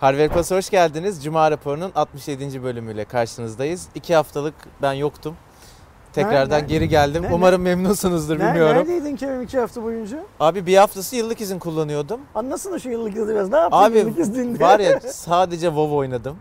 Harvard 0.00 0.30
Plus 0.30 0.50
hoş 0.50 0.70
geldiniz. 0.70 1.24
Cuma 1.24 1.50
raporunun 1.50 1.92
67. 1.94 2.62
bölümüyle 2.62 3.04
karşınızdayız. 3.04 3.88
İki 3.94 4.14
haftalık 4.14 4.54
ben 4.82 4.92
yoktum. 4.92 5.36
Tekrardan 6.12 6.58
Nerede? 6.58 6.74
geri 6.74 6.88
geldim. 6.88 7.22
Nerede? 7.22 7.34
Umarım 7.34 7.62
memnunsunuzdur 7.62 8.36
Ner- 8.38 8.48
bilmiyorum. 8.48 8.76
Neredeydin 8.76 9.16
Kerem 9.16 9.42
iki 9.42 9.58
hafta 9.58 9.82
boyunca? 9.82 10.24
Abi 10.40 10.66
bir 10.66 10.76
haftası 10.76 11.16
yıllık 11.16 11.40
izin 11.40 11.58
kullanıyordum. 11.58 12.20
Anlasana 12.34 12.78
şu 12.78 12.88
yıllık 12.90 13.16
yılı 13.16 13.28
biraz. 13.34 13.48
Ne 13.50 13.56
yaptın 13.56 13.78
Abi 13.78 13.98
yıllık 13.98 14.18
izninde? 14.18 14.60
var 14.64 14.80
ya 14.80 15.00
sadece 15.12 15.66
WoW 15.66 15.94
oynadım. 15.96 16.36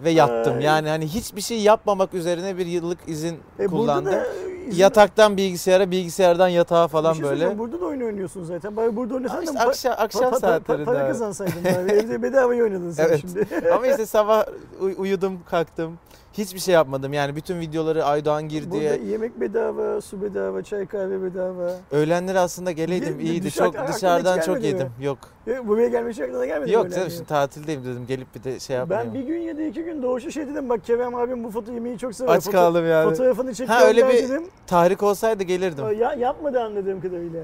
Ve 0.00 0.10
yattım. 0.10 0.56
Ay. 0.56 0.62
Yani 0.64 0.88
hani 0.88 1.06
hiçbir 1.08 1.40
şey 1.40 1.60
yapmamak 1.60 2.14
üzerine 2.14 2.58
bir 2.58 2.66
yıllık 2.66 2.98
izin 3.06 3.34
E, 3.34 3.38
burada 3.58 3.68
kullandım. 3.68 4.12
da 4.12 4.26
izin- 4.68 4.80
Yataktan 4.80 5.36
bilgisayara, 5.36 5.90
bilgisayardan 5.90 6.48
yatağa 6.48 6.88
falan 6.88 7.12
şey 7.12 7.22
böyle. 7.24 7.58
Burada 7.58 7.80
da 7.80 7.84
oyun 7.84 8.00
oynuyorsun 8.00 8.44
zaten. 8.44 8.76
Bari 8.76 8.96
burada 8.96 9.14
oynasan 9.14 9.42
İşte 9.42 9.54
da 9.54 9.60
akşam, 9.60 9.94
akşam 9.98 10.22
pa- 10.32 10.40
saatlerinde. 10.40 10.84
para 10.84 11.08
kazansaydın 11.08 11.64
bari. 11.64 11.92
Evde 11.92 12.22
bedavaya 12.22 12.62
oynadın 12.64 12.90
sen 12.90 13.04
Evet. 13.08 13.20
şimdi. 13.20 13.46
Ama 13.74 13.86
işte 13.86 14.06
sabah 14.06 14.44
uy- 14.80 14.94
uyudum, 14.98 15.38
kalktım. 15.50 15.98
Hiçbir 16.38 16.58
şey 16.58 16.74
yapmadım. 16.74 17.12
Yani 17.12 17.36
bütün 17.36 17.60
videoları 17.60 18.04
Aydoğan 18.04 18.48
girdi. 18.48 18.70
Burada 18.70 18.84
yemek 18.94 19.40
bedava, 19.40 20.00
su 20.00 20.22
bedava, 20.22 20.62
çay 20.62 20.86
kahve 20.86 21.22
bedava. 21.22 21.70
Öğlenleri 21.90 22.38
aslında 22.38 22.70
geleydim 22.72 23.20
Ge- 23.20 23.22
iyiydi. 23.22 23.44
dışarı- 23.46 23.66
Çok 23.66 23.76
aklına 23.78 23.96
dışarıdan 23.96 24.36
çok 24.40 24.46
gelmedi 24.46 24.60
mi? 24.74 24.78
yedim. 24.80 24.92
Yok. 25.00 25.18
E, 25.46 25.68
buraya 25.68 25.88
gelme 25.88 26.10
hiç 26.10 26.20
aklına 26.20 26.46
gelmedi 26.46 26.68
mi 26.70 26.74
Yok 26.74 26.84
öyle 26.84 26.94
canım 26.94 27.06
yani? 27.08 27.16
şimdi 27.16 27.28
tatildeyim 27.28 27.84
dedim. 27.84 28.04
Gelip 28.08 28.34
bir 28.34 28.44
de 28.44 28.60
şey 28.60 28.76
yapmayayım. 28.76 29.14
Ben 29.14 29.20
bir 29.20 29.26
gün 29.26 29.38
ya 29.40 29.56
da 29.56 29.62
iki 29.62 29.82
gün 29.84 30.02
doğuşu 30.02 30.32
şey 30.32 30.46
dedim 30.48 30.68
bak 30.68 30.84
Kerem 30.84 31.14
abim 31.14 31.44
bu 31.44 31.50
foto 31.50 31.72
yemeği 31.72 31.98
çok 31.98 32.14
sever. 32.14 32.32
Aç 32.34 32.46
Foto- 32.46 32.52
kaldım 32.52 32.88
yani. 32.88 33.10
Fotoğrafını 33.10 33.54
çek 33.54 33.68
Ha, 33.68 33.84
öyle 33.86 34.08
bir- 34.08 34.14
dedim. 34.14 34.42
Tahrik 34.66 35.02
olsaydı 35.02 35.42
gelirdim. 35.42 35.84
Ya, 36.00 36.12
yapmadı 36.12 36.60
anladığım 36.60 37.00
kadarıyla. 37.00 37.40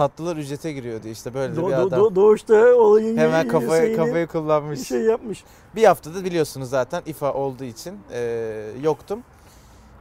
Tatlılar 0.00 0.36
ücrete 0.36 0.72
giriyordu 0.72 1.08
işte 1.08 1.34
böyle 1.34 1.54
Do- 1.54 1.68
bir 1.68 1.72
adam. 1.72 2.00
do- 2.00 2.14
doğuşta 2.14 2.54
olayın 2.74 3.16
Hemen 3.16 3.48
kafayı, 3.48 3.82
şeyini- 3.82 3.96
kafayı 3.96 4.26
kullanmış. 4.26 4.88
şey 4.88 5.00
yapmış. 5.00 5.44
Bir 5.76 5.84
haftada 5.84 6.24
biliyorsunuz 6.24 6.70
zaten 6.70 7.02
İFA 7.06 7.32
olduğu 7.32 7.64
için 7.64 7.98
eee, 8.12 8.62
yoktum. 8.82 9.20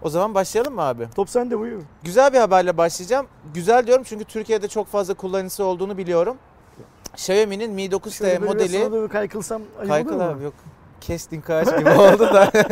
O 0.02 0.10
zaman 0.10 0.34
başlayalım 0.34 0.74
mı 0.76 0.82
abi? 0.82 1.08
Top 1.16 1.30
sende 1.30 1.60
buyur. 1.60 1.82
Güzel 2.04 2.34
bir 2.34 2.38
haberle 2.40 2.78
başlayacağım. 2.78 3.28
Güzel 3.54 3.88
diyorum 3.88 4.04
çünkü 4.08 4.26
Türkiye'de 4.26 4.68
çok 4.68 4.88
fazla 4.88 5.14
kullanıcısı 5.14 5.64
olduğunu 5.64 5.98
biliyorum. 5.98 6.38
Xiaomi'nin 7.14 7.72
Mi 7.72 7.86
9T 7.92 8.12
Şöyle 8.12 8.42
böyle 8.42 8.54
modeli 8.54 8.80
sana 8.80 8.92
doğru 8.92 9.10
kaykılsam 9.10 9.62
ayıp 9.80 9.90
Kaykıl 9.90 10.16
olur 10.16 10.26
mu? 10.26 10.32
abi 10.32 10.44
yok. 10.44 10.54
Kestin 11.08 11.42
kaç 11.42 11.78
gibi 11.78 11.90
oldu 12.00 12.20
da. 12.20 12.52
Ben, 12.54 12.66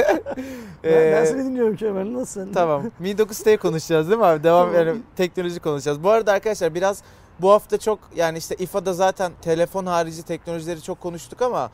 ben 0.84 1.24
Ee, 1.24 1.26
seni 1.26 1.40
dinliyorum 1.46 1.76
Kerem 1.76 2.14
nasılsın? 2.14 2.54
Tamam. 2.54 2.84
Mi 3.00 3.10
9T 3.12 3.58
konuşacağız 3.58 4.10
değil 4.10 4.20
mi 4.20 4.26
abi? 4.26 4.44
Devam 4.44 4.76
yani 4.76 4.96
teknoloji 5.16 5.60
konuşacağız. 5.60 6.04
Bu 6.04 6.10
arada 6.10 6.32
arkadaşlar 6.32 6.76
biraz 6.76 7.02
bu 7.40 7.52
hafta 7.52 7.78
çok 7.78 8.00
yani 8.16 8.38
işte 8.38 8.56
İFA'da 8.56 8.94
zaten 8.94 9.32
telefon 9.42 9.86
harici 9.86 10.24
teknolojileri 10.24 10.82
çok 10.82 11.02
konuştuk 11.02 11.42
ama 11.42 11.72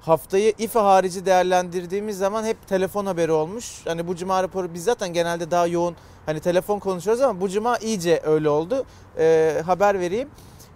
haftayı 0.00 0.52
İFA 0.58 0.84
harici 0.84 1.26
değerlendirdiğimiz 1.26 2.18
zaman 2.18 2.44
hep 2.44 2.68
telefon 2.68 3.06
haberi 3.06 3.32
olmuş. 3.32 3.80
Hani 3.84 4.08
bu 4.08 4.16
cuma 4.16 4.42
raporu 4.42 4.74
biz 4.74 4.84
zaten 4.84 5.12
genelde 5.12 5.50
daha 5.50 5.66
yoğun 5.66 5.96
hani 6.26 6.40
telefon 6.40 6.78
konuşuyoruz 6.78 7.22
ama 7.22 7.40
bu 7.40 7.48
cuma 7.48 7.78
iyice 7.78 8.20
öyle 8.26 8.48
oldu. 8.48 8.84
Ee, 9.18 9.62
haber 9.66 10.00
vereyim. 10.00 10.28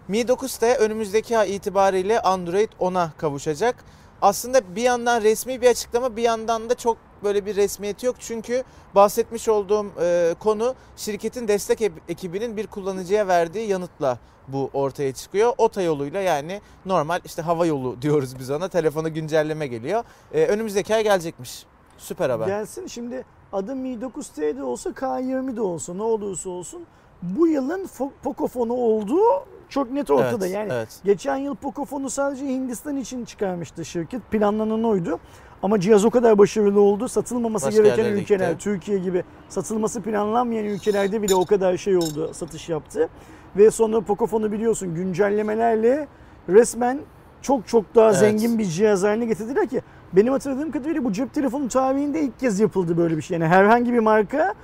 Mi 0.09 0.21
9T 0.21 0.77
önümüzdeki 0.77 1.39
ay 1.39 1.57
itibariyle 1.57 2.21
Android 2.21 2.69
10'a 2.81 3.11
kavuşacak. 3.19 3.77
Aslında 4.23 4.77
bir 4.77 4.83
yandan 4.83 5.23
resmi 5.23 5.61
bir 5.61 5.67
açıklama 5.67 6.17
bir 6.17 6.23
yandan 6.23 6.71
da 6.71 6.75
çok 6.75 6.97
böyle 7.25 7.47
bir 7.47 7.57
resmiyeti 7.57 8.07
yok. 8.07 8.17
Çünkü 8.19 8.65
bahsetmiş 8.95 9.49
olduğum 9.49 9.87
e, 10.01 10.35
konu 10.41 10.75
şirketin 10.97 11.49
destek 11.49 11.83
ekibinin 12.09 12.57
bir 12.57 12.67
kullanıcıya 12.67 13.29
verdiği 13.29 13.69
yanıtla 13.69 14.19
bu 14.49 14.71
ortaya 14.73 15.13
çıkıyor. 15.13 15.53
Ota 15.59 15.83
yoluyla 15.83 16.21
yani 16.21 16.61
normal 16.87 17.21
işte 17.25 17.43
hava 17.43 17.67
yolu 17.67 18.03
diyoruz 18.03 18.39
biz 18.39 18.51
ona. 18.51 18.69
Telefona 18.69 19.09
güncelleme 19.09 19.67
geliyor. 19.67 20.05
E, 20.33 20.47
önümüzdeki 20.47 20.95
ay 20.95 21.03
gelecekmiş. 21.03 21.67
Süper 21.99 22.31
haber. 22.31 22.47
Gelsin 22.47 22.87
şimdi 22.87 23.25
adı 23.53 23.77
Mi 23.77 23.89
9T 23.89 24.57
de 24.57 24.63
olsa 24.63 24.91
K20 24.91 25.57
de 25.57 25.61
olsa 25.61 25.95
ne 25.95 26.03
olursa 26.03 26.51
olsun 26.51 26.87
bu 27.23 27.47
yılın 27.47 27.91
Pocophone 28.23 28.73
olduğu 28.73 29.45
çok 29.71 29.91
net 29.91 30.11
ortada. 30.11 30.47
Evet, 30.47 30.57
yani 30.57 30.73
evet. 30.73 31.01
geçen 31.05 31.37
yıl 31.37 31.55
Pocophone'u 31.55 32.11
sadece 32.11 32.45
Hindistan 32.47 32.97
için 32.97 33.25
çıkarmıştı 33.25 33.85
şirket. 33.85 34.31
Planlanan 34.31 34.85
oydu. 34.85 35.19
Ama 35.63 35.81
cihaz 35.81 36.05
o 36.05 36.11
kadar 36.11 36.39
başarılı 36.39 36.81
oldu. 36.81 37.09
Satılmaması 37.09 37.67
Başka 37.67 37.83
gereken 37.83 38.05
ülkeler, 38.05 38.51
gitti. 38.51 38.65
Türkiye 38.65 38.99
gibi 38.99 39.25
satılması 39.49 40.03
planlanmayan 40.03 40.65
ülkelerde 40.65 41.23
bile 41.23 41.35
o 41.35 41.47
kadar 41.47 41.77
şey 41.77 41.97
oldu, 41.97 42.31
satış 42.35 42.69
yaptı. 42.69 43.09
Ve 43.57 43.71
sonra 43.71 44.01
Pocophone'u 44.01 44.53
biliyorsun 44.53 44.95
güncellemelerle 44.95 46.09
resmen 46.49 47.01
çok 47.43 47.69
çok 47.69 47.95
daha 47.95 48.11
Evet. 48.11 48.19
zengin 48.19 48.59
bir 48.59 48.65
cihaz 48.65 49.03
haline 49.03 49.25
getirdiler 49.25 49.67
ki 49.69 49.81
benim 50.13 50.33
hatırladığım 50.33 50.71
kadarıyla 50.71 51.05
bu 51.05 51.13
cep 51.13 51.35
telefonu 51.35 51.69
tarihinde 51.69 52.21
ilk 52.21 52.41
kez 52.41 52.61
yapıldı 52.61 52.97
böyle 52.97 53.17
bir 53.17 53.23
şey. 53.23 53.39
Yani 53.39 53.49
herhangi 53.49 53.93
bir 53.93 53.99
marka 53.99 54.55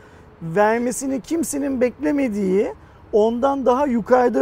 vermesini 0.43 1.21
kimsenin 1.21 1.81
beklemediği 1.81 2.73
ondan 3.17 3.67
daha 3.67 3.87
yukarıda 3.87 4.41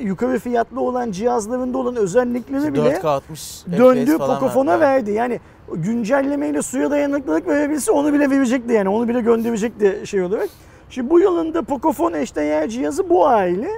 yukarı 0.00 0.38
fiyatlı 0.38 0.80
olan 0.80 1.10
cihazlarında 1.10 1.78
olan 1.78 1.96
özellikleri 1.96 2.74
bile 2.74 2.80
4K 2.88 3.06
60 3.08 3.64
döndü 3.78 4.18
Pocophone'a 4.18 4.80
verdi. 4.80 5.10
Yani 5.10 5.40
güncellemeyle 5.72 6.62
suya 6.62 6.90
dayanıklılık 6.90 7.48
verebilse 7.48 7.92
onu 7.92 8.12
bile 8.12 8.30
verecekti 8.30 8.72
yani. 8.72 8.88
Onu 8.88 9.08
bile 9.08 9.20
gönderecekti 9.20 10.02
şey 10.04 10.22
olarak. 10.22 10.48
Şimdi 10.90 11.10
bu 11.10 11.20
yılın 11.20 11.54
da 11.54 11.62
Pocophone 11.62 12.20
eşdeğer 12.20 12.68
cihazı 12.68 13.08
bu 13.08 13.26
aile 13.26 13.68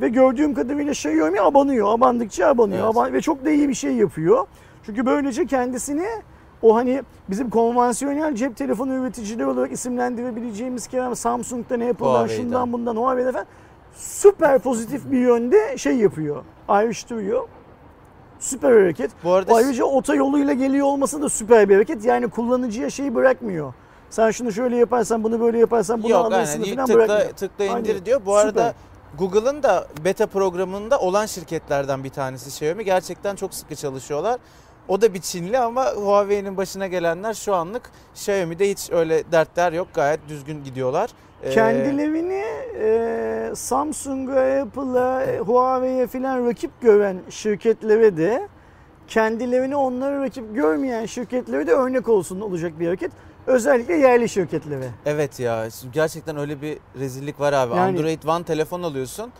ve 0.00 0.08
gördüğüm 0.08 0.54
kadarıyla 0.54 0.92
Xiaomi 0.92 1.40
abanıyor. 1.40 1.94
Abandıkça 1.94 2.46
abanıyor. 2.46 2.84
Evet. 2.84 2.96
Aban- 2.96 3.12
ve 3.12 3.20
çok 3.20 3.44
da 3.44 3.50
iyi 3.50 3.68
bir 3.68 3.74
şey 3.74 3.92
yapıyor. 3.92 4.46
Çünkü 4.86 5.06
böylece 5.06 5.46
kendisini 5.46 6.06
o 6.62 6.76
hani 6.76 7.02
bizim 7.30 7.50
konvansiyonel 7.50 8.34
cep 8.34 8.56
telefonu 8.56 8.94
üreticileri 8.94 9.46
olarak 9.46 9.72
isimlendirebileceğimiz 9.72 10.86
Kerem 10.86 11.16
Samsung'dan, 11.16 11.80
Apple'dan, 11.80 12.10
Huawei'den. 12.10 12.42
şundan 12.42 12.72
bundan, 12.72 12.96
Huawei'den 12.96 13.32
falan 13.32 13.46
süper 13.94 14.58
pozitif 14.58 15.10
bir 15.10 15.18
yönde 15.18 15.78
şey 15.78 15.96
yapıyor. 15.96 16.44
Ayrıştırıyor. 16.68 17.48
Süper 18.38 18.72
hareket. 18.72 19.10
Bu 19.24 19.32
arada 19.32 19.54
Ayrıca 19.54 19.84
otoyoluyla 19.84 20.52
geliyor 20.52 20.86
olması 20.86 21.22
da 21.22 21.28
süper 21.28 21.68
bir 21.68 21.74
hareket. 21.74 22.04
Yani 22.04 22.28
kullanıcıya 22.28 22.90
şeyi 22.90 23.14
bırakmıyor. 23.14 23.74
Sen 24.10 24.30
şunu 24.30 24.52
şöyle 24.52 24.76
yaparsan, 24.76 25.24
bunu 25.24 25.40
böyle 25.40 25.58
yaparsan 25.58 26.02
bunu 26.02 26.12
Yok 26.12 26.26
alırsın 26.26 26.62
aynen 26.62 26.74
falan 26.74 26.86
tıkla, 26.86 26.98
bırakmıyor. 26.98 27.32
tıkla 27.32 27.64
indir 27.64 27.90
Aynen. 27.90 28.04
diyor. 28.06 28.20
Bu 28.26 28.30
Süper. 28.30 28.44
arada 28.44 28.74
Google'ın 29.18 29.62
da 29.62 29.86
beta 30.04 30.26
programında 30.26 30.98
olan 30.98 31.26
şirketlerden 31.26 32.04
bir 32.04 32.10
tanesi 32.10 32.48
Xiaomi. 32.48 32.84
Gerçekten 32.84 33.36
çok 33.36 33.54
sıkı 33.54 33.74
çalışıyorlar. 33.74 34.40
O 34.88 35.00
da 35.00 35.14
bir 35.14 35.20
Çinli 35.20 35.58
ama 35.58 35.86
Huawei'nin 35.92 36.56
başına 36.56 36.86
gelenler 36.86 37.34
şu 37.34 37.54
anlık 37.54 37.90
Xiaomi'de 38.14 38.70
hiç 38.70 38.90
öyle 38.92 39.32
dertler 39.32 39.72
yok. 39.72 39.88
Gayet 39.94 40.20
düzgün 40.28 40.64
gidiyorlar. 40.64 41.10
Ee, 41.42 41.50
Kendilerini 41.50 42.44
e, 42.80 43.52
Samsung'a, 43.54 44.62
Apple'a, 44.62 45.22
e, 45.22 45.38
Huawei'ye 45.38 46.06
falan 46.06 46.46
rakip 46.46 46.80
gören 46.80 47.18
şirketlere 47.30 48.16
de 48.16 48.48
kendilerini 49.08 49.76
onlara 49.76 50.22
rakip 50.22 50.54
görmeyen 50.54 51.06
şirketlere 51.06 51.66
de 51.66 51.72
örnek 51.72 52.08
olsun 52.08 52.40
olacak 52.40 52.80
bir 52.80 52.86
hareket. 52.86 53.12
Özellikle 53.46 53.94
yerli 53.94 54.28
şirketlere. 54.28 54.88
Evet 55.06 55.40
ya 55.40 55.68
gerçekten 55.92 56.36
öyle 56.36 56.62
bir 56.62 56.78
rezillik 56.98 57.40
var 57.40 57.52
abi. 57.52 57.76
Yani- 57.76 57.98
Android 57.98 58.22
One 58.22 58.44
telefon 58.44 58.82
alıyorsun. 58.82 59.32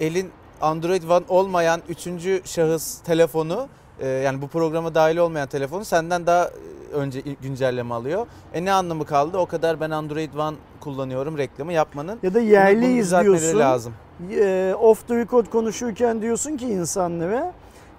Elin 0.00 0.30
Android 0.60 1.02
One 1.02 1.24
olmayan 1.28 1.80
üçüncü 1.88 2.40
şahıs 2.44 2.98
telefonu 2.98 3.68
yani 4.04 4.42
bu 4.42 4.48
programa 4.48 4.94
dahil 4.94 5.16
olmayan 5.16 5.48
telefonu 5.48 5.84
senden 5.84 6.26
daha 6.26 6.44
e, 6.44 6.94
önce 6.94 7.22
güncelleme 7.42 7.94
alıyor. 7.94 8.26
E 8.54 8.64
ne 8.64 8.72
anlamı 8.72 9.04
kaldı? 9.04 9.38
O 9.38 9.46
kadar 9.46 9.80
ben 9.80 9.90
Android 9.90 10.34
One 10.34 10.56
kullanıyorum 10.80 11.38
reklamı 11.38 11.72
yapmanın. 11.72 12.18
Ya 12.22 12.34
da 12.34 12.40
yerli 12.40 12.82
bunu 12.82 12.90
izliyorsun. 12.90 13.58
lazım. 13.58 13.94
e, 14.30 14.74
off 14.80 15.08
the 15.08 15.16
record 15.16 15.46
konuşurken 15.46 16.22
diyorsun 16.22 16.56
ki 16.56 16.66
insanlara 16.66 17.52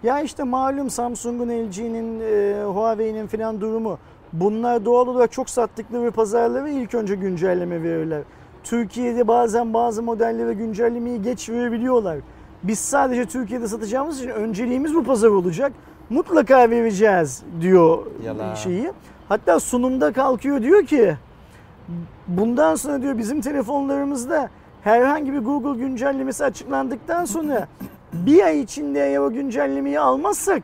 ya 0.03 0.21
işte 0.21 0.43
malum 0.43 0.89
Samsung'un, 0.89 1.47
LG'nin, 1.49 2.19
e, 2.19 2.63
Huawei'nin 2.63 3.27
filan 3.27 3.61
durumu. 3.61 3.99
Bunlar 4.33 4.85
doğal 4.85 5.07
olarak 5.07 5.31
çok 5.31 5.49
sattıkları 5.49 6.11
pazarlara 6.11 6.69
ilk 6.69 6.93
önce 6.95 7.15
güncelleme 7.15 7.83
verirler. 7.83 8.21
Türkiye'de 8.63 9.27
bazen 9.27 9.73
bazı 9.73 10.03
modellere 10.03 10.53
güncellemeyi 10.53 11.21
geç 11.21 11.49
verebiliyorlar. 11.49 12.17
Biz 12.67 12.79
sadece 12.79 13.25
Türkiye'de 13.25 13.67
satacağımız 13.67 14.19
için 14.19 14.29
önceliğimiz 14.29 14.95
bu 14.95 15.03
pazar 15.03 15.29
olacak. 15.29 15.71
Mutlaka 16.09 16.69
vereceğiz 16.69 17.43
diyor 17.61 18.05
Yalan. 18.23 18.55
şeyi. 18.55 18.91
Hatta 19.29 19.59
sunumda 19.59 20.13
kalkıyor 20.13 20.61
diyor 20.61 20.85
ki 20.85 21.15
bundan 22.27 22.75
sonra 22.75 23.01
diyor 23.01 23.17
bizim 23.17 23.41
telefonlarımızda 23.41 24.49
herhangi 24.83 25.33
bir 25.33 25.39
Google 25.39 25.79
güncellemesi 25.79 26.45
açıklandıktan 26.45 27.25
sonra 27.25 27.67
bir 28.13 28.43
ay 28.43 28.61
içinde 28.61 29.07
eğer 29.07 29.19
o 29.19 29.31
güncellemeyi 29.31 29.99
almazsak 29.99 30.63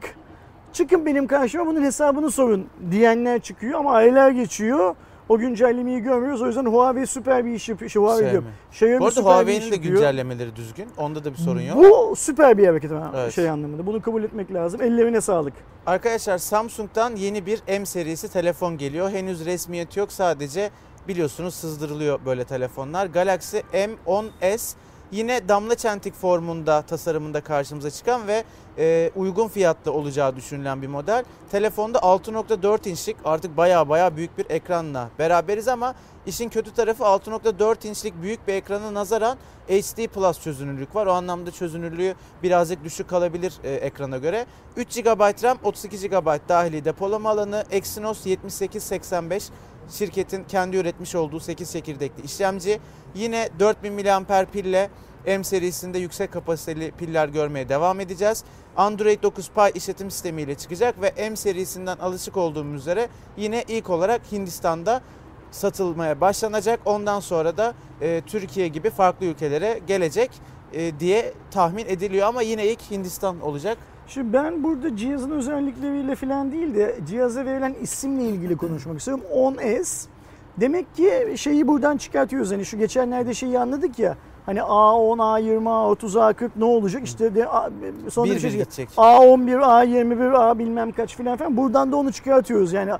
çıkın 0.73 1.05
benim 1.05 1.27
karşıma 1.27 1.65
bunun 1.65 1.81
hesabını 1.83 2.31
sorun 2.31 2.65
diyenler 2.91 3.39
çıkıyor 3.39 3.79
ama 3.79 3.91
aylar 3.91 4.29
geçiyor. 4.29 4.95
O 5.33 5.37
güncellemeyi 5.37 5.99
görmüyoruz. 5.99 6.41
O 6.41 6.47
yüzden 6.47 6.65
Huawei 6.65 7.07
süper 7.07 7.45
bir 7.45 7.51
iş 7.51 7.69
yapıyor. 7.69 7.91
Şey, 7.91 8.01
Huawei 8.01 8.31
diyorum. 8.31 8.47
Xiaomi 8.71 8.99
Bu 8.99 9.03
arada 9.05 9.11
süper 9.15 9.29
Huawei'nin 9.29 9.71
de 9.71 9.75
yapıyor. 9.75 9.93
güncellemeleri 9.93 10.55
düzgün. 10.55 10.87
Onda 10.97 11.23
da 11.23 11.33
bir 11.33 11.37
sorun 11.37 11.61
yok. 11.61 11.77
Bu 11.77 12.15
süper 12.15 12.57
bir 12.57 12.67
hareket 12.67 12.91
Evet. 13.15 13.33
şey 13.33 13.49
anlamında. 13.49 13.85
Bunu 13.85 14.01
kabul 14.01 14.23
etmek 14.23 14.53
lazım. 14.53 14.81
Ellerine 14.81 15.21
sağlık. 15.21 15.53
Arkadaşlar 15.85 16.37
Samsung'dan 16.37 17.15
yeni 17.15 17.45
bir 17.45 17.61
M 17.67 17.85
serisi 17.85 18.31
telefon 18.31 18.77
geliyor. 18.77 19.09
Henüz 19.11 19.45
resmiyeti 19.45 19.99
yok. 19.99 20.11
Sadece 20.11 20.69
biliyorsunuz 21.07 21.53
sızdırılıyor 21.53 22.19
böyle 22.25 22.43
telefonlar. 22.43 23.05
Galaxy 23.05 23.57
M10s 23.57 24.73
yine 25.13 25.49
damla 25.49 25.75
çentik 25.75 26.13
formunda 26.13 26.81
tasarımında 26.81 27.41
karşımıza 27.41 27.91
çıkan 27.91 28.27
ve 28.27 28.43
e, 28.77 29.11
uygun 29.15 29.47
fiyatlı 29.47 29.91
olacağı 29.91 30.35
düşünülen 30.35 30.81
bir 30.81 30.87
model. 30.87 31.23
Telefonda 31.51 31.97
6.4 31.97 32.89
inçlik 32.89 33.17
artık 33.25 33.57
baya 33.57 33.89
baya 33.89 34.17
büyük 34.17 34.37
bir 34.37 34.45
ekranla 34.49 35.09
beraberiz 35.19 35.67
ama 35.67 35.95
işin 36.25 36.49
kötü 36.49 36.73
tarafı 36.73 37.03
6.4 37.03 37.87
inçlik 37.87 38.21
büyük 38.21 38.47
bir 38.47 38.53
ekrana 38.53 38.93
nazaran 38.93 39.37
HD 39.67 40.07
Plus 40.07 40.41
çözünürlük 40.41 40.95
var. 40.95 41.05
O 41.05 41.11
anlamda 41.11 41.51
çözünürlüğü 41.51 42.15
birazcık 42.43 42.83
düşük 42.83 43.07
kalabilir 43.09 43.53
e, 43.63 43.71
ekrana 43.71 44.17
göre. 44.17 44.45
3 44.77 45.03
GB 45.03 45.43
RAM, 45.43 45.57
32 45.63 46.09
GB 46.09 46.49
dahili 46.49 46.85
depolama 46.85 47.29
alanı, 47.29 47.63
Exynos 47.71 48.25
7885 48.25 49.49
şirketin 49.89 50.43
kendi 50.43 50.77
üretmiş 50.77 51.15
olduğu 51.15 51.39
8 51.39 51.71
çekirdekli 51.71 52.23
işlemci. 52.23 52.79
Yine 53.15 53.49
4000 53.59 53.93
mAh 53.93 54.45
pille 54.45 54.89
M 55.25 55.43
serisinde 55.43 55.99
yüksek 55.99 56.31
kapasiteli 56.31 56.91
piller 56.91 57.27
görmeye 57.27 57.69
devam 57.69 57.99
edeceğiz. 57.99 58.43
Android 58.77 59.23
9 59.23 59.49
Pie 59.49 59.71
işletim 59.75 60.11
sistemiyle 60.11 60.55
çıkacak 60.55 61.01
ve 61.01 61.29
M 61.29 61.35
serisinden 61.35 61.97
alışık 61.97 62.37
olduğumuz 62.37 62.81
üzere 62.81 63.09
yine 63.37 63.63
ilk 63.67 63.89
olarak 63.89 64.21
Hindistan'da 64.31 65.01
satılmaya 65.51 66.21
başlanacak. 66.21 66.79
Ondan 66.85 67.19
sonra 67.19 67.57
da 67.57 67.73
e, 68.01 68.21
Türkiye 68.27 68.67
gibi 68.67 68.89
farklı 68.89 69.25
ülkelere 69.25 69.79
gelecek 69.87 70.31
e, 70.73 70.99
diye 70.99 71.33
tahmin 71.51 71.85
ediliyor 71.85 72.27
ama 72.27 72.41
yine 72.41 72.67
ilk 72.67 72.91
Hindistan 72.91 73.41
olacak. 73.41 73.77
Şimdi 74.13 74.33
ben 74.33 74.63
burada 74.63 74.95
cihazın 74.97 75.31
özellikleriyle 75.31 76.15
falan 76.15 76.51
değil 76.51 76.75
de 76.75 76.95
cihaza 77.07 77.45
verilen 77.45 77.75
isimle 77.81 78.23
ilgili 78.23 78.57
konuşmak 78.57 78.99
istiyorum. 78.99 79.23
10S. 79.35 80.07
Demek 80.57 80.95
ki 80.95 81.33
şeyi 81.35 81.67
buradan 81.67 81.97
çıkartıyoruz. 81.97 82.51
Hani 82.51 82.65
şu 82.65 82.77
geçenlerde 82.77 83.33
şeyi 83.33 83.59
anladık 83.59 83.99
ya. 83.99 84.17
Hani 84.45 84.59
A10, 84.59 85.17
A20, 85.17 85.63
A30, 85.63 86.33
A40 86.33 86.49
ne 86.55 86.65
olacak? 86.65 87.01
İşte 87.05 87.35
de, 87.35 87.47
A- 87.47 87.69
sonra 88.09 88.29
Bir 88.29 88.35
bir 88.35 88.39
şey 88.39 88.49
bir 88.49 88.57
gidecek. 88.57 88.89
A11, 88.97 89.55
A21, 89.55 90.37
A 90.37 90.59
bilmem 90.59 90.91
kaç 90.91 91.15
filan 91.17 91.37
falan. 91.37 91.57
Buradan 91.57 91.91
da 91.91 91.95
onu 91.95 92.11
çıkartıyoruz. 92.11 92.73
Yani 92.73 92.91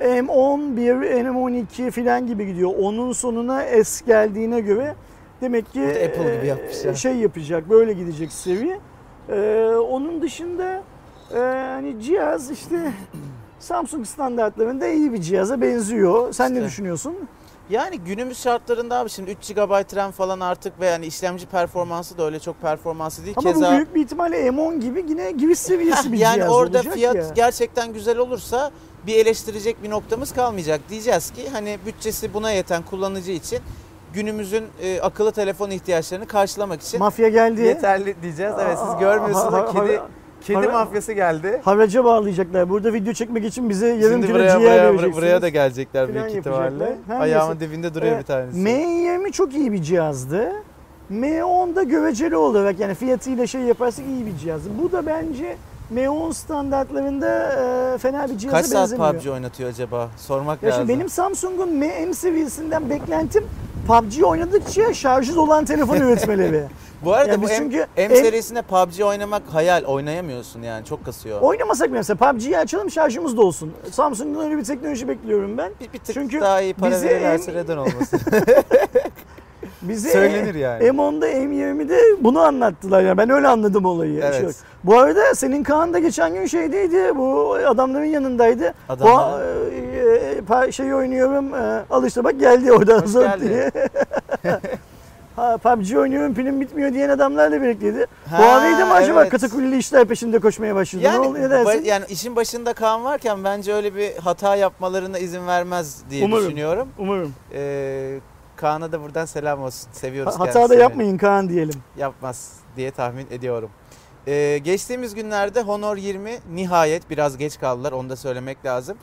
M11, 0.00 1.22
M12 1.22 1.90
filan 1.90 2.26
gibi 2.26 2.46
gidiyor. 2.46 2.70
Onun 2.78 3.12
sonuna 3.12 3.62
S 3.84 4.04
geldiğine 4.06 4.60
göre 4.60 4.94
demek 5.40 5.72
ki 5.72 5.80
Apple 5.82 6.36
gibi 6.36 6.44
e, 6.44 6.46
yapmışlar. 6.46 6.94
şey 6.94 7.16
yapacak, 7.16 7.70
böyle 7.70 7.92
gidecek 7.92 8.32
seviye. 8.32 8.78
Ee, 9.28 9.72
onun 9.90 10.22
dışında 10.22 10.82
e, 11.34 11.38
hani 11.74 12.00
cihaz 12.02 12.50
işte 12.50 12.92
Samsung 13.58 14.06
standartlarında 14.06 14.88
iyi 14.88 15.12
bir 15.12 15.20
cihaza 15.20 15.60
benziyor. 15.60 16.32
Sen 16.32 16.50
ne 16.54 16.56
İşte. 16.56 16.66
düşünüyorsun? 16.66 17.14
Yani 17.70 17.98
günümüz 17.98 18.38
şartlarında 18.42 18.98
abi 18.98 19.10
şimdi 19.10 19.30
3 19.30 19.48
GB 19.54 19.96
RAM 19.96 20.10
falan 20.10 20.40
artık 20.40 20.80
ve 20.80 20.86
yani 20.86 21.06
işlemci 21.06 21.46
performansı 21.46 22.18
da 22.18 22.24
öyle 22.24 22.40
çok 22.40 22.60
performanslı 22.60 23.24
değil. 23.24 23.36
Ama 23.38 23.52
Keza 23.52 23.68
bu 23.72 23.76
büyük 23.76 23.94
bir 23.94 24.04
ihtimalle 24.04 24.48
M10 24.48 24.80
gibi 24.80 25.04
yine 25.08 25.30
giriş 25.32 25.58
seviyesi 25.58 26.12
bir 26.12 26.18
yani 26.18 26.34
cihaz 26.34 26.52
orada 26.52 26.78
olacak 26.78 26.94
fiyat 26.94 27.16
ya. 27.16 27.24
gerçekten 27.34 27.92
güzel 27.92 28.18
olursa 28.18 28.70
bir 29.06 29.14
eleştirecek 29.16 29.82
bir 29.82 29.90
noktamız 29.90 30.32
kalmayacak. 30.34 30.80
Diyeceğiz 30.90 31.30
ki 31.30 31.48
hani 31.52 31.78
bütçesi 31.86 32.34
buna 32.34 32.50
yeten 32.50 32.82
kullanıcı 32.82 33.32
için 33.32 33.58
günümüzün 34.14 34.64
e, 34.82 35.00
akıllı 35.00 35.32
telefon 35.32 35.70
ihtiyaçlarını 35.70 36.26
karşılamak 36.26 36.82
için 36.82 36.98
Mafya 37.00 37.28
geldi. 37.28 37.60
yeterli 37.62 38.14
diyeceğiz. 38.22 38.52
Evet 38.62 38.78
siz 38.88 38.98
görmüyorsunuz 39.00 39.52
da 39.52 39.66
kedi 39.72 40.00
kedi 40.40 40.68
mafyası 40.68 41.12
geldi. 41.12 41.60
Haraca 41.64 42.04
bağlayacaklar. 42.04 42.68
Burada 42.68 42.92
video 42.92 43.12
çekmek 43.12 43.44
için 43.44 43.68
bize 43.68 43.86
yarım 43.88 44.12
Şimdi 44.12 44.26
kilo 44.26 44.34
buraya 44.34 44.58
ciğer 44.58 44.60
buraya, 44.72 44.84
vereceksiniz. 44.88 45.16
buraya 45.16 45.42
da 45.42 45.48
gelecekler 45.48 46.06
Falan 46.12 46.24
büyük 46.24 46.38
ihtimalle. 46.38 46.64
yapacaklar. 46.84 46.94
Her 47.16 47.20
Ayağımın 47.20 47.60
dibinde 47.60 47.94
duruyor 47.94 48.16
Ee, 48.16 48.18
bir 48.18 48.24
tanesi. 48.24 48.58
M20 48.58 49.32
çok 49.32 49.54
iyi 49.54 49.72
bir 49.72 49.82
cihazdı. 49.82 50.52
M10'da 51.12 51.82
göreceli 51.82 52.36
olarak 52.36 52.80
yani 52.80 52.94
fiyatıyla 52.94 53.46
şey 53.46 53.60
yaparsak 53.60 54.04
iyi 54.06 54.26
bir 54.26 54.36
cihazdı. 54.38 54.68
Bu 54.82 54.92
da 54.92 55.06
bence 55.06 55.56
M10 55.94 56.32
standartlarında 56.34 57.52
e, 57.94 57.98
fena 57.98 58.28
bir 58.28 58.38
cihaza 58.38 58.56
Kaç 58.56 58.66
saat 58.66 58.90
benzemiyor. 58.90 59.14
PUBG 59.14 59.26
oynatıyor 59.32 59.70
acaba? 59.70 60.08
Sormak 60.16 60.62
Ya 60.62 60.70
lazım. 60.70 60.88
benim 60.88 61.08
Samsung'un 61.08 61.68
M 61.74 62.14
seviyesinden 62.14 62.90
beklentim 62.90 63.44
PUBG 63.86 64.24
oynadıkça 64.24 64.94
şarjı 64.94 65.36
dolan 65.36 65.64
telefon 65.64 65.96
üretmeleri. 65.96 66.62
Bu 67.04 67.12
arada 67.14 67.30
Yani 67.30 67.42
bu 67.42 67.46
M, 67.46 67.54
çünkü 67.56 67.76
M 67.78 67.86
en- 67.96 68.14
serisinde 68.14 68.62
PUBG 68.62 69.00
oynamak 69.00 69.42
hayal. 69.52 69.84
Oynayamıyorsun 69.84 70.62
yani 70.62 70.84
çok 70.84 71.04
kasıyor. 71.04 71.40
Oynamasak 71.40 71.88
bile 71.88 71.98
mesela 71.98 72.16
PUBG'yi 72.16 72.58
açalım 72.58 72.90
şarjımız 72.90 73.36
da 73.36 73.42
olsun. 73.42 73.72
Samsung'dan 73.90 74.44
öyle 74.44 74.56
bir 74.58 74.64
teknoloji 74.64 75.08
bekliyorum 75.08 75.58
ben. 75.58 75.70
bir, 75.80 75.92
bir 75.92 75.98
tık 75.98 76.14
Çünkü 76.14 76.40
daha 76.40 76.60
iyi 76.60 76.74
para 76.74 77.02
verirlerse 77.02 77.50
en- 77.50 77.56
neden 77.56 77.76
olmasın? 77.76 78.20
Bize 79.82 80.10
Söylenir 80.10 80.54
yani. 80.54 80.84
M10'da 80.84 81.28
M20'de 81.32 81.98
bunu 82.20 82.40
anlattılar 82.40 83.02
ya. 83.02 83.16
Ben 83.18 83.30
öyle 83.30 83.48
anladım 83.48 83.84
olayı. 83.84 84.20
Evet. 84.24 84.40
Şey- 84.40 84.48
bu 84.84 84.98
arada 84.98 85.34
senin 85.34 85.62
Kaan 85.62 85.92
da 85.94 85.98
geçen 85.98 86.34
gün 86.34 86.46
şeydeydi. 86.46 87.16
Bu 87.16 87.54
adamların 87.66 88.04
yanındaydı. 88.04 88.74
Adamlar. 88.88 89.40
Bu 89.40 89.91
e, 90.68 90.72
şey 90.72 90.94
oynuyorum. 90.94 91.54
E, 91.54 91.84
al 91.90 92.06
işte 92.06 92.24
bak 92.24 92.40
geldi 92.40 92.72
oradan 92.72 93.00
Hoş 93.02 93.10
zırt 93.10 93.24
geldin. 93.40 93.48
diye. 93.48 93.70
ha, 95.36 95.56
PUBG 95.58 95.96
oynuyorum 95.96 96.34
pilim 96.34 96.60
bitmiyor 96.60 96.92
diyen 96.92 97.08
adamlarla 97.08 97.62
birlikteydi. 97.62 98.06
Ha, 98.30 98.38
Huawei'de 98.38 98.84
mi 98.84 98.90
acaba 98.92 99.22
evet. 99.22 99.30
katakulli 99.30 99.78
işler 99.78 100.04
peşinde 100.04 100.38
koşmaya 100.38 100.74
başladı? 100.74 101.02
Yani, 101.04 101.34
ne 101.34 101.40
ne 101.40 101.50
dersin? 101.50 101.84
yani 101.84 102.04
işin 102.08 102.36
başında 102.36 102.72
Kaan 102.72 103.04
varken 103.04 103.44
bence 103.44 103.74
öyle 103.74 103.94
bir 103.94 104.16
hata 104.16 104.56
yapmalarına 104.56 105.18
izin 105.18 105.46
vermez 105.46 106.02
diye 106.10 106.24
Umarım. 106.24 106.44
düşünüyorum. 106.44 106.88
Umarım. 106.98 107.34
Ee, 107.54 108.18
Kaan'a 108.56 108.92
da 108.92 109.02
buradan 109.02 109.24
selam 109.24 109.62
olsun. 109.62 109.88
Seviyoruz 109.92 110.34
Ha- 110.34 110.38
Hata 110.40 110.48
da 110.48 110.52
kendisini. 110.58 110.80
yapmayın 110.80 111.18
Kaan 111.18 111.48
diyelim. 111.48 111.82
Yapmaz 111.98 112.52
diye 112.76 112.90
tahmin 112.90 113.26
ediyorum. 113.30 113.70
Ee, 114.26 114.58
geçtiğimiz 114.64 115.14
günlerde 115.14 115.62
Honor 115.62 115.96
20 115.96 116.30
nihayet 116.54 117.10
biraz 117.10 117.36
geç 117.36 117.60
kaldılar 117.60 117.92
onu 117.92 118.10
da 118.10 118.16
söylemek 118.16 118.64
lazım. 118.64 118.96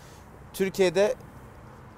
Türkiye'de 0.54 1.16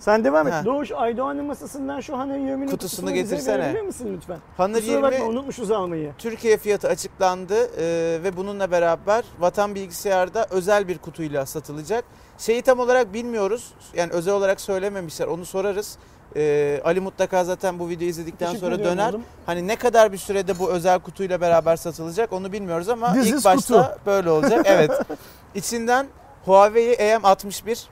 Sen 0.02 0.24
devam 0.24 0.48
et. 0.48 0.54
Ha. 0.54 0.66
Doğuş 0.66 0.92
Aydoğan'ın 0.92 1.46
masasından 1.46 2.00
şu 2.00 2.14
Honor 2.14 2.34
20'nin 2.34 2.68
Kutusunu 2.68 2.70
kutusunu, 2.70 3.14
getirsene. 3.14 3.58
verebilir 3.60 3.82
misin 3.82 4.14
lütfen? 4.18 4.38
Kusura 4.58 4.78
20 4.78 5.02
bakma 5.04 5.26
unutmuşuz 5.26 5.72
almayı. 5.72 6.14
Türkiye 6.18 6.58
fiyatı 6.58 6.88
açıklandı 6.88 7.56
ee, 7.78 8.20
ve 8.24 8.38
bununla 8.38 8.72
beraber 8.72 9.24
Vatan 9.40 9.76
Bilgisayar'da 9.76 10.48
özel 10.50 10.88
bir 10.88 10.98
kutuyla 10.98 11.46
satılacak. 11.46 12.06
Şeyi 12.38 12.62
tam 12.62 12.80
olarak 12.80 13.14
bilmiyoruz. 13.14 13.74
Yani 13.94 14.12
özel 14.12 14.34
olarak 14.34 14.62
söylememişler. 14.62 15.28
Onu 15.28 15.46
sorarız. 15.46 15.98
Ee, 16.36 16.82
Ali 16.84 17.00
mutlaka 17.00 17.44
zaten 17.44 17.80
bu 17.80 17.90
videoyu 17.90 18.10
izledikten 18.10 18.48
Teşekkür 18.48 18.66
sonra 18.68 18.84
döner. 18.84 19.10
oğlum. 19.10 19.24
Hani 19.46 19.68
ne 19.68 19.76
kadar 19.76 20.12
bir 20.12 20.18
sürede 20.18 20.60
bu 20.60 20.72
özel 20.72 21.00
kutuyla 21.00 21.42
beraber 21.42 21.76
satılacak 21.76 22.34
onu 22.34 22.52
bilmiyoruz 22.52 22.90
ama 22.90 23.14
This 23.14 23.28
ilk 23.28 23.46
başta 23.46 23.88
kutu. 23.88 24.00
böyle 24.06 24.30
olacak. 24.30 24.62
Evet. 24.66 24.92
İçinden 25.56 26.08
Huawei 26.46 26.94
EM61 26.94 27.86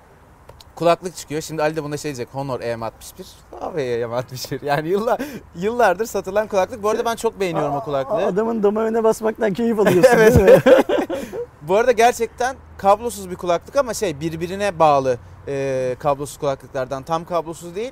kulaklık 0.80 1.16
çıkıyor. 1.16 1.42
Şimdi 1.42 1.62
Ali 1.62 1.76
de 1.76 1.84
buna 1.84 1.98
şey 1.98 2.16
diyecek. 2.16 2.36
Honor 2.36 2.60
EM61. 2.60 2.92
Huawei 3.52 4.02
EM61. 4.02 4.66
Yani 4.66 4.88
yıllar, 4.88 5.22
yıllardır 5.56 6.06
satılan 6.06 6.48
kulaklık. 6.48 6.84
Bu 6.84 6.90
arada 6.90 7.06
ben 7.06 7.16
çok 7.16 7.40
beğeniyorum 7.40 7.76
o 7.76 7.84
kulaklığı. 7.84 8.26
Adamın 8.26 8.64
damarına 8.64 9.04
basmaktan 9.04 9.54
keyif 9.54 9.80
alıyorsun 9.80 10.12
Evet. 10.14 10.36
değil 10.36 10.48
mi? 10.48 10.62
Bu 11.62 11.76
arada 11.76 11.92
gerçekten 11.92 12.56
kablosuz 12.78 13.30
bir 13.30 13.36
kulaklık 13.36 13.76
ama 13.76 13.94
şey 13.94 14.20
birbirine 14.20 14.80
bağlı 14.80 15.18
e, 15.48 15.96
kablosuz 16.00 16.38
kulaklıklardan 16.38 17.04
tam 17.04 17.26
kablosuz 17.26 17.76
değil. 17.76 17.92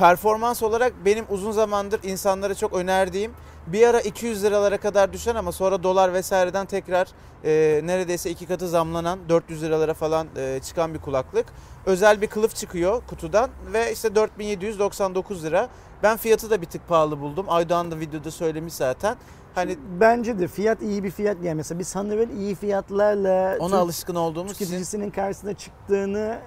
Performans 0.00 0.62
olarak 0.62 0.92
benim 1.04 1.24
uzun 1.30 1.52
zamandır 1.52 2.00
insanlara 2.02 2.54
çok 2.54 2.72
önerdiğim 2.72 3.32
bir 3.66 3.86
ara 3.86 4.00
200 4.00 4.44
liralara 4.44 4.76
kadar 4.76 5.12
düşen 5.12 5.34
ama 5.34 5.52
sonra 5.52 5.82
dolar 5.82 6.14
vesaireden 6.14 6.66
tekrar 6.66 7.08
e, 7.44 7.80
neredeyse 7.84 8.30
iki 8.30 8.46
katı 8.46 8.68
zamlanan 8.68 9.18
400 9.28 9.62
liralara 9.62 9.94
falan 9.94 10.26
e, 10.36 10.60
çıkan 10.62 10.94
bir 10.94 10.98
kulaklık. 10.98 11.46
Özel 11.86 12.20
bir 12.20 12.26
kılıf 12.26 12.54
çıkıyor 12.54 13.02
kutudan 13.06 13.50
ve 13.72 13.92
işte 13.92 14.14
4799 14.14 15.44
lira. 15.44 15.68
Ben 16.02 16.16
fiyatı 16.16 16.50
da 16.50 16.62
bir 16.62 16.66
tık 16.66 16.88
pahalı 16.88 17.20
buldum. 17.20 17.46
Aydoğan 17.48 17.90
da 17.90 18.00
videoda 18.00 18.30
söylemiş 18.30 18.74
zaten. 18.74 19.16
Hani 19.54 19.78
Bence 20.00 20.38
de 20.38 20.48
fiyat 20.48 20.82
iyi 20.82 21.04
bir 21.04 21.10
fiyat 21.10 21.36
yani 21.42 21.54
mesela 21.54 21.78
biz 21.78 21.96
Honeywell 21.96 22.36
iyi 22.38 22.54
fiyatlarla 22.54 23.56
ona 23.58 23.68
Türk 23.68 23.80
alışkın 23.80 24.14
olduğumuz 24.14 24.52
için 24.52 24.64
tüketicisinin 24.64 25.10
karşısına 25.10 25.54
çıktığını 25.54 26.38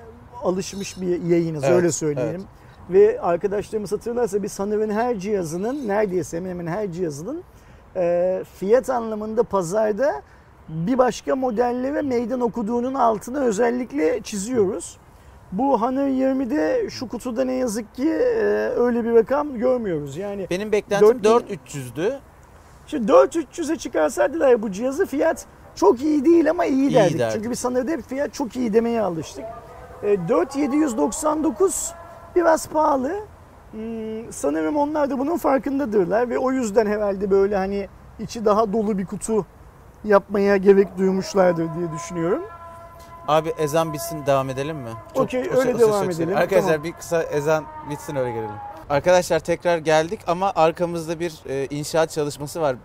alışmış 0.43 1.01
bir 1.01 1.22
yayınız 1.22 1.63
Evet, 1.63 1.75
öyle 1.75 1.91
söyleyelim. 1.91 2.48
Ve 2.89 3.21
arkadaşlarımız 3.21 3.91
hatırlarsa 3.91 4.43
biz 4.43 4.59
Honeywell'in 4.59 4.93
her 4.93 5.19
cihazının 5.19 5.87
neredeyse 5.87 6.37
hemen 6.37 6.49
hemen 6.49 6.67
her 6.67 6.91
cihazının 6.91 7.43
e, 7.95 8.43
fiyat 8.59 8.89
anlamında 8.89 9.43
pazarda 9.43 10.21
bir 10.69 10.97
başka 10.97 11.35
modellere 11.35 12.01
meydan 12.01 12.41
okuduğunun 12.41 12.93
altına 12.93 13.39
özellikle 13.39 14.21
çiziyoruz. 14.21 14.97
Bu 15.51 15.81
Honor 15.81 16.07
20'de 16.07 16.89
şu 16.89 17.07
kutuda 17.07 17.45
ne 17.45 17.53
yazık 17.53 17.95
ki 17.95 18.09
e, 18.09 18.43
öyle 18.75 19.03
bir 19.03 19.13
rakam 19.13 19.57
görmüyoruz. 19.57 20.17
Yani 20.17 20.47
Benim 20.49 20.71
beklentim 20.71 21.23
4000 21.23 21.55
4300'dü. 21.57 22.17
Şimdi 22.87 23.11
4300'e 23.11 23.75
çıkarsaydılar 23.75 24.61
bu 24.61 24.71
cihazı 24.71 25.05
fiyat 25.05 25.45
çok 25.75 26.01
iyi 26.01 26.25
değil 26.25 26.49
ama 26.49 26.65
iyi, 26.65 26.89
İyi 26.89 26.93
derdik. 26.93 27.19
derdik. 27.19 27.35
Çünkü 27.35 27.51
biz 27.51 27.59
sanırım 27.59 27.87
hep 27.87 28.01
fiyat 28.09 28.33
çok 28.33 28.55
iyi 28.55 28.73
demeye 28.73 29.01
alıştık. 29.01 29.45
E, 30.03 30.27
4799 30.29 31.91
biraz 32.35 32.67
pahalı. 32.67 33.19
Hmm, 33.71 34.31
sanırım 34.31 34.77
onlar 34.77 35.09
da 35.09 35.19
bunun 35.19 35.37
farkındadırlar 35.37 36.29
ve 36.29 36.37
o 36.37 36.51
yüzden 36.51 36.85
herhalde 36.85 37.31
böyle 37.31 37.55
hani 37.57 37.87
içi 38.19 38.45
daha 38.45 38.73
dolu 38.73 38.97
bir 38.97 39.05
kutu 39.05 39.45
yapmaya 40.03 40.57
gerek 40.57 40.97
duymuşlardır 40.97 41.75
diye 41.77 41.91
düşünüyorum. 41.91 42.43
Abi 43.27 43.49
ezan 43.57 43.93
bitsin 43.93 44.25
devam 44.25 44.49
edelim 44.49 44.77
mi? 44.77 44.89
Okey, 45.15 45.41
öyle 45.41 45.75
o 45.75 45.79
devam 45.79 45.91
çok 45.91 46.03
edelim. 46.03 46.13
seviyorum. 46.13 46.41
Arkadaşlar 46.43 46.69
Tamam. 46.71 46.83
bir 46.83 46.91
kısa 46.91 47.23
ezan 47.23 47.63
bitsin 47.89 48.15
öyle 48.15 48.31
gelelim. 48.31 48.55
Arkadaşlar 48.89 49.39
tekrar 49.39 49.77
geldik 49.77 50.19
ama 50.27 50.51
arkamızda 50.55 51.19
bir 51.19 51.43
e, 51.49 51.67
inşaat 51.69 52.11
çalışması 52.11 52.61
var. 52.61 52.75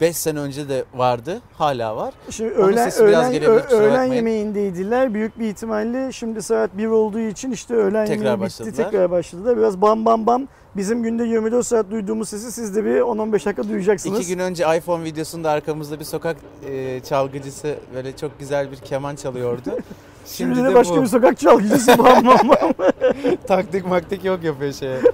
5 0.00 0.16
sene 0.16 0.38
önce 0.38 0.68
de 0.68 0.84
vardı. 0.94 1.40
Hala 1.54 1.96
var. 1.96 2.14
Şimdi 2.30 2.54
Onun 2.54 2.68
öğlen, 2.72 2.84
sesi 2.84 3.06
biraz 3.06 3.20
öğlen, 3.22 3.32
gelebilir, 3.32 3.64
öğlen 3.70 3.90
bakmayın. 3.90 4.12
yemeğindeydiler. 4.12 5.14
Büyük 5.14 5.38
bir 5.38 5.48
ihtimalle 5.48 6.12
şimdi 6.12 6.42
saat 6.42 6.78
1 6.78 6.86
olduğu 6.86 7.18
için 7.20 7.50
işte 7.50 7.74
öğlen 7.74 8.06
Tekrar 8.06 8.24
yemeği 8.24 8.34
bitti 8.34 8.42
başladılar. 8.60 8.84
tekrar 8.84 9.10
başladılar. 9.10 9.56
Biraz 9.56 9.80
bam 9.80 10.04
bam 10.04 10.26
bam 10.26 10.48
bizim 10.76 11.02
günde 11.02 11.24
24 11.24 11.66
saat 11.66 11.90
duyduğumuz 11.90 12.28
sesi 12.28 12.52
siz 12.52 12.76
de 12.76 12.84
bir 12.84 13.00
10-15 13.00 13.32
dakika 13.32 13.68
duyacaksınız. 13.68 14.20
İki 14.20 14.28
gün 14.28 14.38
önce 14.38 14.76
iPhone 14.76 15.04
videosunda 15.04 15.50
arkamızda 15.50 16.00
bir 16.00 16.04
sokak 16.04 16.36
e, 16.68 17.00
çalgıcısı 17.00 17.74
böyle 17.94 18.16
çok 18.16 18.38
güzel 18.38 18.70
bir 18.70 18.76
keman 18.76 19.16
çalıyordu. 19.16 19.70
Şimdi, 20.26 20.64
de, 20.64 20.74
başka 20.74 21.02
bir 21.02 21.06
sokak 21.06 21.38
çalgıcısı 21.38 21.98
bam 21.98 22.26
bam 22.26 22.48
bam. 22.48 22.72
taktik 23.46 23.86
maktik 23.86 24.24
yok 24.24 24.44
yapıyor 24.44 24.72
şeye. 24.72 24.98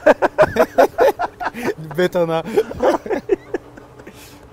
Betona. 1.99 2.43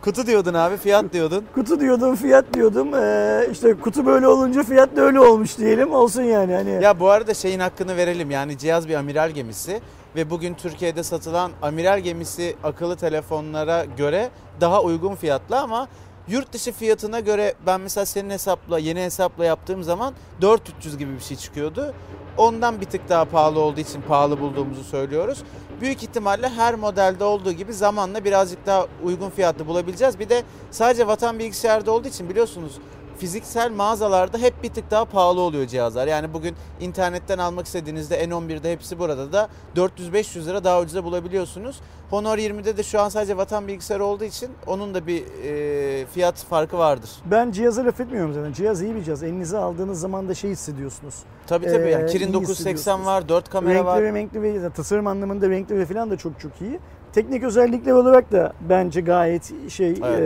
Kutu 0.09 0.27
diyordun 0.27 0.53
abi, 0.53 0.77
fiyat 0.77 1.13
diyordun. 1.13 1.45
Kutu 1.55 1.79
diyordum, 1.79 2.15
fiyat 2.15 2.53
diyordum. 2.53 2.95
Ee, 2.95 3.47
işte 3.51 3.73
kutu 3.73 4.05
böyle 4.05 4.27
olunca 4.27 4.63
fiyat 4.63 4.95
da 4.95 5.01
öyle 5.01 5.19
olmuş 5.19 5.57
diyelim. 5.57 5.93
Olsun 5.93 6.21
yani 6.21 6.53
hani. 6.53 6.83
Ya 6.83 6.99
bu 6.99 7.09
arada 7.09 7.33
şeyin 7.33 7.59
hakkını 7.59 7.97
verelim. 7.97 8.31
Yani 8.31 8.57
cihaz 8.57 8.87
bir 8.87 8.95
amiral 8.95 9.29
gemisi 9.29 9.81
ve 10.15 10.29
bugün 10.29 10.53
Türkiye'de 10.53 11.03
satılan 11.03 11.51
amiral 11.61 11.99
gemisi 11.99 12.55
akıllı 12.63 12.95
telefonlara 12.95 13.85
göre 13.85 14.29
daha 14.61 14.81
uygun 14.81 15.15
fiyatlı 15.15 15.59
ama 15.59 15.87
yurt 16.27 16.53
dışı 16.53 16.71
fiyatına 16.71 17.19
göre 17.19 17.53
ben 17.65 17.81
mesela 17.81 18.05
senin 18.05 18.29
hesapla 18.29 18.79
yeni 18.79 19.01
hesapla 19.03 19.45
yaptığım 19.45 19.83
zaman 19.83 20.13
4300 20.41 20.97
gibi 20.97 21.15
bir 21.15 21.23
şey 21.23 21.37
çıkıyordu. 21.37 21.93
Ondan 22.39 22.81
bir 22.81 22.85
tık 22.85 23.09
daha 23.09 23.25
pahalı 23.25 23.59
olduğu 23.59 23.79
için 23.79 24.01
pahalı 24.01 24.39
bulduğumuzu 24.39 24.83
söylüyoruz. 24.83 25.43
Büyük 25.81 26.03
ihtimalle 26.03 26.49
her 26.49 26.75
modelde 26.75 27.23
olduğu 27.23 27.51
gibi 27.51 27.73
zamanla 27.73 28.23
birazcık 28.23 28.65
daha 28.65 28.85
uygun 29.03 29.29
fiyatlı 29.29 29.67
bulabileceğiz. 29.67 30.19
Bir 30.19 30.29
de 30.29 30.43
sadece 30.71 31.07
vatan 31.07 31.39
bilgisayarda 31.39 31.91
olduğu 31.91 32.07
için 32.07 32.29
biliyorsunuz 32.29 32.71
fiziksel 33.19 33.71
mağazalarda 33.71 34.37
hep 34.37 34.63
bir 34.63 34.69
tık 34.69 34.91
daha 34.91 35.05
pahalı 35.05 35.41
oluyor 35.41 35.67
cihazlar. 35.67 36.07
Yani 36.07 36.33
bugün 36.33 36.55
internetten 36.79 37.37
almak 37.37 37.65
istediğinizde 37.65 38.23
N11'de 38.23 38.71
hepsi 38.71 38.99
burada 38.99 39.31
da 39.33 39.49
400-500 39.75 40.45
lira 40.45 40.63
daha 40.63 40.81
ucuza 40.81 41.03
bulabiliyorsunuz. 41.03 41.79
Honor 42.09 42.37
20'de 42.37 42.77
de 42.77 42.83
şu 42.83 43.01
an 43.01 43.09
sadece 43.09 43.37
vatan 43.37 43.67
bilgisayarı 43.67 44.05
olduğu 44.05 44.23
için 44.23 44.49
onun 44.67 44.93
da 44.93 45.07
bir 45.07 45.23
e, 45.45 46.05
fiyat 46.05 46.35
farkı 46.35 46.77
vardır. 46.77 47.09
Ben 47.25 47.51
cihaza 47.51 47.85
laf 47.85 47.99
etmiyorum 47.99 48.33
zaten. 48.33 48.53
Cihaz 48.53 48.81
iyi 48.81 48.95
bir 48.95 49.03
cihaz. 49.03 49.23
Elinize 49.23 49.57
aldığınız 49.57 49.99
zaman 49.99 50.29
da 50.29 50.35
şey 50.35 50.51
hissediyorsunuz. 50.51 51.15
Tabii 51.47 51.65
tabii 51.65 51.89
yani 51.89 52.03
Ee, 52.03 52.07
Kirin 52.07 52.27
iyi 52.27 52.33
980 52.33 52.71
hissediyorsunuz. 52.73 53.07
var, 53.07 53.29
4 53.29 53.49
kamera 53.49 53.73
renkli 53.73 53.85
var. 53.85 54.03
ve 54.03 54.13
renkli 54.13 54.41
ve 54.43 54.69
tasarım 54.69 55.07
anlamında 55.07 55.49
renkli 55.49 55.77
ve 55.79 55.85
falan 55.85 56.11
da 56.11 56.17
çok 56.17 56.39
çok 56.39 56.51
iyi. 56.61 56.79
Teknik 57.13 57.43
özellikler 57.43 57.91
olarak 57.91 58.31
da 58.31 58.53
bence 58.69 59.01
gayet 59.01 59.69
şey 59.69 59.89
Evet. 59.89 60.19
e, 60.19 60.23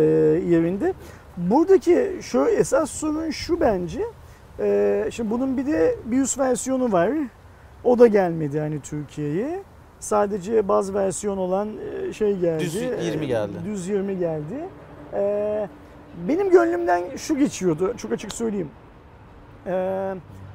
yerinde. 0.50 0.93
Buradaki 1.37 2.11
şu 2.21 2.45
esas 2.45 2.91
sorun 2.91 3.29
şu 3.29 3.59
bence. 3.59 4.01
E, 4.59 5.07
şimdi 5.11 5.29
bunun 5.29 5.57
bir 5.57 5.65
de 5.65 5.95
bir 6.05 6.21
üst 6.21 6.39
versiyonu 6.39 6.91
var. 6.91 7.09
O 7.83 7.99
da 7.99 8.07
gelmedi 8.07 8.59
hani 8.59 8.79
Türkiye'ye. 8.81 9.63
Sadece 9.99 10.67
baz 10.67 10.93
versiyon 10.93 11.37
olan 11.37 11.69
e, 12.09 12.13
şey 12.13 12.37
geldi. 12.37 12.63
Düz 12.63 12.75
20 12.75 13.23
E, 13.23 13.27
geldi. 13.27 13.51
Düz 13.65 13.87
20 13.87 14.17
geldi. 14.17 14.69
E, 15.13 15.67
benim 16.27 16.49
gönlümden 16.49 17.03
şu 17.17 17.37
geçiyordu. 17.37 17.93
Çok 17.97 18.11
açık 18.11 18.31
söyleyeyim. 18.33 18.69
E, 19.67 19.71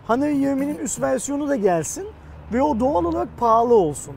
Honor 0.07 0.27
20'nin 0.27 0.79
üst 0.79 1.01
versiyonu 1.03 1.49
da 1.49 1.57
gelsin 1.57 2.07
ve 2.53 2.63
o 2.63 2.81
doğal 2.81 3.05
olarak 3.05 3.29
pahalı 3.39 3.75
olsun. 3.75 4.15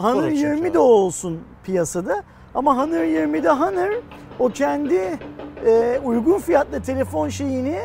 Çünkü 0.00 0.34
20 0.34 0.60
abi. 0.60 0.74
de 0.74 0.78
olsun 0.78 1.40
piyasada 1.64 2.22
ama 2.54 2.76
Honor 2.76 3.02
20'de 3.04 3.50
Honor 3.50 3.90
o 4.38 4.48
kendi 4.48 5.18
e, 5.66 6.00
uygun 6.04 6.38
fiyatlı 6.38 6.82
telefon 6.82 7.28
şeyini 7.28 7.80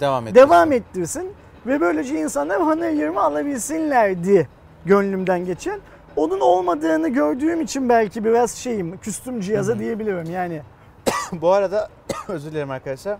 Devam 0.00 0.26
et. 0.26 0.34
devam 0.34 0.72
ettirsin 0.72 1.32
ve 1.66 1.80
böylece 1.80 2.20
insanlar 2.20 2.60
Honor 2.62 2.88
20 2.88 3.20
alabilsinlerdi 3.20 4.48
gönlümden 4.86 5.44
geçen. 5.44 5.80
Onun 6.16 6.40
olmadığını 6.40 7.08
gördüğüm 7.08 7.60
için 7.60 7.88
belki 7.88 8.24
biraz 8.24 8.50
şeyim, 8.54 8.98
küstüm 8.98 9.40
cihaza 9.40 9.78
diyebilirim 9.78 10.30
yani. 10.30 10.62
Bu 11.32 11.52
arada 11.52 11.88
özür 12.28 12.52
dilerim 12.52 12.70
arkadaşlar. 12.70 13.18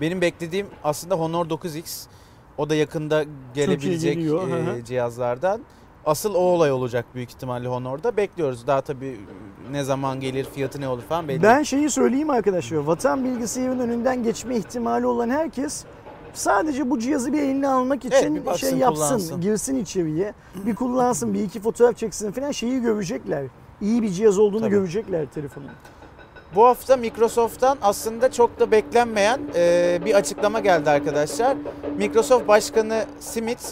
Benim 0.00 0.20
beklediğim 0.20 0.66
aslında 0.84 1.14
Honor 1.14 1.46
9X. 1.46 2.06
O 2.58 2.70
da 2.70 2.74
yakında 2.74 3.24
gelebilecek 3.54 4.14
geliyor, 4.14 4.48
e, 4.48 4.52
hı 4.52 4.72
hı. 4.72 4.84
cihazlardan. 4.84 5.60
Asıl 6.08 6.34
o 6.34 6.38
olay 6.38 6.72
olacak 6.72 7.06
büyük 7.14 7.30
ihtimalle 7.30 7.68
Honor'da. 7.68 8.16
Bekliyoruz. 8.16 8.66
Daha 8.66 8.80
tabii 8.80 9.20
ne 9.70 9.84
zaman 9.84 10.20
gelir, 10.20 10.44
fiyatı 10.54 10.80
ne 10.80 10.88
olur 10.88 11.02
falan 11.02 11.28
belli. 11.28 11.42
Ben 11.42 11.62
şeyi 11.62 11.90
söyleyeyim 11.90 12.30
arkadaşlar. 12.30 12.76
Vatan 12.76 13.24
bilgisayarın 13.24 13.78
önünden 13.78 14.22
geçme 14.22 14.56
ihtimali 14.56 15.06
olan 15.06 15.30
herkes 15.30 15.84
sadece 16.32 16.90
bu 16.90 16.98
cihazı 16.98 17.32
bir 17.32 17.42
eline 17.42 17.68
almak 17.68 18.04
Evet, 18.04 18.18
için 18.22 18.34
bir 18.36 18.46
baksın, 18.46 18.70
şey 18.70 18.78
yapsın, 18.78 19.06
kullansın. 19.06 19.40
girsin 19.40 19.76
içeriye, 19.76 20.34
bir 20.66 20.74
kullansın, 20.74 21.34
bir 21.34 21.42
iki 21.42 21.60
fotoğraf 21.60 21.96
çeksin 21.96 22.32
falan 22.32 22.50
şeyi 22.50 22.82
görecekler. 22.82 23.44
İyi 23.80 24.02
bir 24.02 24.08
cihaz 24.08 24.38
olduğunu 24.38 24.60
Tabii. 24.60 24.70
görecekler 24.70 25.26
telefonun. 25.26 25.68
Bu 26.54 26.64
hafta 26.64 26.96
Microsoft'tan 26.96 27.78
aslında 27.82 28.32
çok 28.32 28.60
da 28.60 28.70
beklenmeyen 28.70 29.40
e, 29.54 29.98
bir 30.04 30.14
açıklama 30.14 30.60
geldi 30.60 30.90
arkadaşlar. 30.90 31.56
Microsoft 31.98 32.48
Başkanı 32.48 33.04
Smith, 33.20 33.64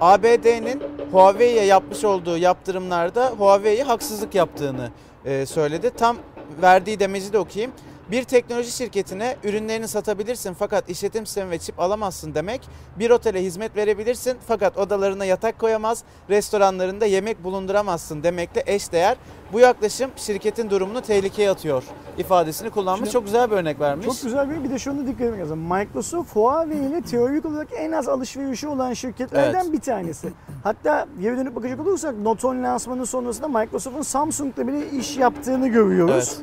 ABD'nin 0.00 0.82
Huawei'ye 1.12 1.64
yapmış 1.64 2.04
olduğu 2.04 2.38
yaptırımlarda 2.38 3.26
Huawei'ye 3.38 3.84
haksızlık 3.84 4.34
yaptığını 4.34 4.90
e, 5.24 5.46
söyledi. 5.46 5.90
Tam 5.96 6.16
verdiği 6.62 7.00
demeci 7.00 7.32
de 7.32 7.38
okuyayım. 7.38 7.72
Bir 8.10 8.24
teknoloji 8.24 8.70
şirketine 8.70 9.36
ürünlerini 9.44 9.88
satabilirsin 9.88 10.54
fakat 10.58 10.90
işletim 10.90 11.26
sistemi 11.26 11.50
ve 11.50 11.58
çip 11.58 11.80
alamazsın 11.80 12.34
demek. 12.34 12.60
Bir 12.98 13.10
otele 13.10 13.42
hizmet 13.42 13.76
verebilirsin 13.76 14.38
fakat 14.48 14.78
odalarına 14.78 15.24
yatak 15.24 15.58
koyamaz, 15.58 16.04
restoranlarında 16.30 17.06
yemek 17.06 17.44
bulunduramazsın 17.44 18.22
demekle 18.22 18.62
eşdeğer. 18.66 19.16
Bu 19.52 19.60
yaklaşım 19.60 20.10
şirketin 20.16 20.70
durumunu 20.70 21.00
tehlikeye 21.00 21.50
atıyor 21.50 21.82
ifadesini 22.18 22.70
kullanmış. 22.70 22.98
Şimdi- 22.98 23.10
Çok 23.10 23.24
güzel 23.24 23.50
bir 23.50 23.56
örnek 23.56 23.80
vermiş. 23.80 24.06
Çok 24.06 24.22
güzel 24.22 24.50
bir 24.50 24.64
bir 24.64 24.70
de 24.70 24.78
şunu 24.78 25.06
dikkat 25.06 25.20
etmek 25.20 25.40
lazım. 25.40 25.58
Microsoft 25.58 26.36
Huawei 26.36 26.78
ile 26.78 27.02
teorik 27.10 27.46
olarak 27.46 27.68
en 27.76 27.92
az 27.92 28.08
alışverişi 28.08 28.68
olan 28.68 28.92
şirketlerden 28.92 29.60
Evet. 29.64 29.72
bir 29.72 29.80
tanesi. 29.80 30.32
Hatta 30.64 31.06
geri 31.20 31.36
dönüp 31.36 31.56
bakacak 31.56 31.80
olursak 31.80 32.18
Noton 32.18 32.62
lansmanı 32.62 33.06
sonrasında 33.06 33.48
Microsoft'un 33.48 34.02
Samsung'la 34.02 34.66
bile 34.66 34.90
iş 34.90 35.16
yaptığını 35.16 35.68
görüyoruz. 35.68 36.38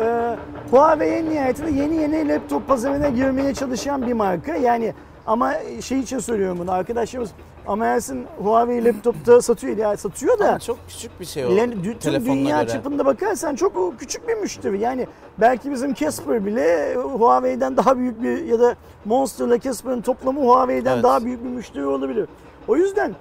Ee, 0.00 0.36
Huawei 0.70 1.30
nihayetinde 1.30 1.70
yeni 1.70 1.94
yeni 1.96 2.28
laptop 2.28 2.68
pazarına 2.68 3.08
girmeye 3.08 3.54
çalışan 3.54 4.06
bir 4.06 4.12
marka. 4.12 4.54
Yani 4.56 4.94
ama 5.26 5.52
şey 5.80 5.98
için 6.00 6.18
söylüyorum 6.18 6.58
bunu 6.58 6.72
arkadaşlarımız 6.72 7.30
ama 7.66 7.86
Ersin 7.86 8.26
Huawei 8.42 8.84
laptopta 8.84 9.42
satıyor 9.42 9.76
ya 9.76 9.96
satıyor 9.96 10.38
da 10.38 10.48
Ama 10.48 10.58
çok 10.58 10.78
küçük 10.88 11.20
bir 11.20 11.24
şey 11.24 11.46
o. 11.46 11.50
yani 11.50 11.74
tüm 12.00 12.24
dünya 12.26 12.62
göre. 12.62 12.72
çapında 12.72 13.04
bakarsan 13.06 13.54
çok 13.54 13.76
o 13.76 13.94
küçük 13.98 14.28
bir 14.28 14.34
müşteri. 14.34 14.80
Yani 14.80 15.06
belki 15.38 15.70
bizim 15.70 15.94
Casper 15.94 16.46
bile 16.46 16.94
Huawei'den 16.94 17.76
daha 17.76 17.98
büyük 17.98 18.22
bir 18.22 18.44
ya 18.44 18.60
da 18.60 18.74
Monster'la 19.04 19.60
Casper'ın 19.60 20.00
toplamı 20.00 20.40
Huawei'den 20.40 20.92
Evet. 20.94 21.04
daha 21.04 21.24
büyük 21.24 21.44
bir 21.44 21.48
müşteri 21.48 21.86
olabilir. 21.86 22.26
O 22.68 22.76
yüzden 22.76 23.14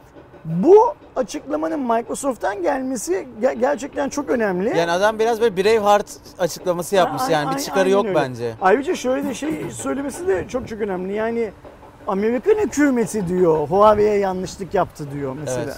bu 0.45 0.93
açıklamanın 1.15 1.79
Microsoft'tan 1.79 2.61
gelmesi 2.61 3.27
ge- 3.41 3.59
gerçekten 3.59 4.09
çok 4.09 4.29
önemli. 4.29 4.77
Yani 4.77 4.91
adam 4.91 5.19
biraz 5.19 5.41
böyle 5.41 5.57
Braveheart 5.57 6.05
açıklaması 6.39 6.95
yapmış 6.95 7.21
yani 7.29 7.55
bir 7.55 7.61
çıkarı 7.61 7.89
yok 7.89 8.05
öyle. 8.05 8.15
bence. 8.15 8.53
Ayrıca 8.61 8.95
şöyle 8.95 9.29
de 9.29 9.33
şey 9.33 9.65
söylemesi 9.71 10.27
de 10.27 10.47
çok 10.47 10.67
çok 10.67 10.81
önemli. 10.81 11.13
Yani 11.13 11.51
Amerikan 12.07 12.55
hükümeti 12.55 13.27
diyor 13.27 13.67
Huawei'ye 13.67 14.17
yanlışlık 14.17 14.73
yaptı 14.73 15.11
diyor 15.13 15.35
mesela. 15.39 15.63
Evet. 15.63 15.77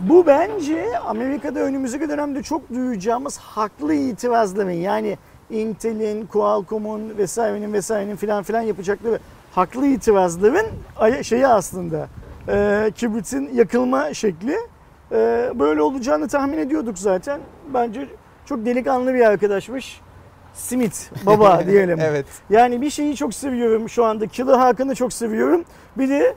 Bu 0.00 0.26
bence 0.26 0.98
Amerika'da 0.98 1.60
önümüzdeki 1.60 2.08
dönemde 2.08 2.42
çok 2.42 2.70
duyacağımız 2.74 3.38
haklı 3.38 3.94
itirazların 3.94 4.70
yani 4.70 5.18
Intel'in, 5.50 6.26
Qualcomm'un 6.26 7.18
vesairenin 7.18 7.72
vesairenin 7.72 8.16
filan 8.16 8.42
filan 8.42 8.60
yapacakları 8.60 9.18
haklı 9.52 9.86
itirazların 9.86 10.66
şeyi 11.22 11.46
aslında 11.46 12.08
e, 12.48 12.90
kibritin 12.94 13.50
yakılma 13.54 14.14
şekli. 14.14 14.56
E, 15.12 15.52
böyle 15.54 15.82
olacağını 15.82 16.28
tahmin 16.28 16.58
ediyorduk 16.58 16.98
zaten. 16.98 17.40
Bence 17.74 18.08
çok 18.46 18.66
delikanlı 18.66 19.14
bir 19.14 19.20
arkadaşmış. 19.20 20.00
Simit 20.54 21.10
baba 21.26 21.62
diyelim. 21.66 22.00
evet. 22.00 22.26
Yani 22.50 22.80
bir 22.80 22.90
şeyi 22.90 23.16
çok 23.16 23.34
seviyorum 23.34 23.88
şu 23.88 24.04
anda. 24.04 24.26
Killer 24.26 24.58
Hakan'ı 24.58 24.94
çok 24.94 25.12
seviyorum. 25.12 25.64
Bir 25.98 26.08
de 26.08 26.34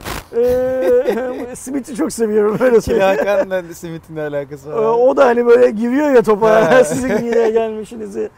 e, 1.52 1.56
Smith'i 1.56 1.96
çok 1.96 2.14
seviyorum 2.14 2.58
öyle 2.60 2.80
Kili 2.80 2.82
söyleyeyim. 2.82 3.18
Hakan'la 3.18 3.64
Simit'in 3.74 4.16
ne 4.16 4.22
alakası 4.22 4.70
E, 4.70 4.72
var? 4.72 4.82
O 4.84 5.18
da 5.18 5.26
hani 5.26 5.46
böyle 5.46 5.70
giriyor 5.72 6.12
ya 6.14 6.22
topa. 6.22 6.84
Sizin 6.86 7.18
yine 7.26 7.50
gelmişinizi. 7.50 8.30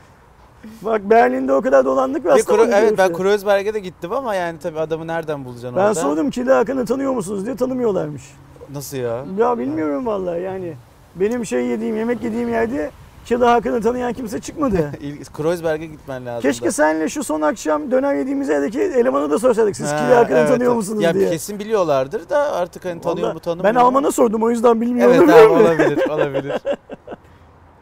Bak 0.81 1.01
Berlin'de 1.09 1.53
o 1.53 1.61
kadar 1.61 1.85
dolandık 1.85 2.25
ve 2.25 2.33
aslında 2.33 2.61
onu 2.61 2.71
evet 2.73 2.97
ben. 2.97 3.13
Kreuzberg'e 3.13 3.73
de 3.73 3.79
gittim 3.79 4.11
ama 4.11 4.35
yani 4.35 4.59
tabii 4.59 4.79
adamı 4.79 5.07
nereden 5.07 5.45
bulacaksın 5.45 5.75
Ben 5.75 5.81
orada? 5.81 5.93
sordum 5.95 6.29
Killer 6.29 6.55
Hakan'ı 6.55 6.85
tanıyor 6.85 7.13
musunuz 7.13 7.45
diye 7.45 7.55
tanımıyorlarmış. 7.55 8.23
Nasıl 8.73 8.97
ya? 8.97 9.25
Ya 9.37 9.57
bilmiyorum 9.57 10.05
vallahi 10.05 10.41
yani. 10.41 10.73
Benim 11.15 11.45
şey 11.45 11.65
yediğim, 11.65 11.97
yemek 11.97 12.23
yediğim 12.23 12.49
yerde 12.49 12.91
Killer 13.29 13.47
Hakan'ı 13.47 13.81
tanıyan 13.81 14.13
kimse 14.13 14.41
çıkmadı. 14.41 14.91
İlk- 15.01 15.33
Kreuzberg'e 15.33 15.85
gitmen 15.85 16.25
lazım. 16.25 16.41
Keşke 16.41 16.65
da. 16.65 16.71
senle 16.71 17.09
şu 17.09 17.23
son 17.23 17.41
akşam 17.41 17.91
döner 17.91 18.15
yediğimiz 18.15 18.49
yerdeki 18.49 18.81
elemanı 18.81 19.31
da 19.31 19.39
sorsaydık. 19.39 19.75
Siz 19.75 19.91
Ha, 19.91 19.97
Killer 19.97 20.15
Hakan'ı 20.15 20.37
evet. 20.37 20.49
tanıyor 20.49 20.75
musunuz 20.75 21.03
ya, 21.03 21.13
diye. 21.13 21.29
Kesin 21.29 21.59
biliyorlardır 21.59 22.29
da 22.29 22.53
artık 22.53 22.85
hani 22.85 23.01
tanıyor 23.01 23.23
Vallahi 23.23 23.33
mu 23.33 23.39
tanımıyor 23.39 23.75
Ben? 23.75 23.79
Alman'a 23.79 24.11
sordum 24.11 24.43
o 24.43 24.49
yüzden 24.49 24.81
bilmiyorum. 24.81 25.15
Evet 25.19 25.29
abi 25.29 25.47
olabilir 25.53 26.09
olabilir. 26.09 26.61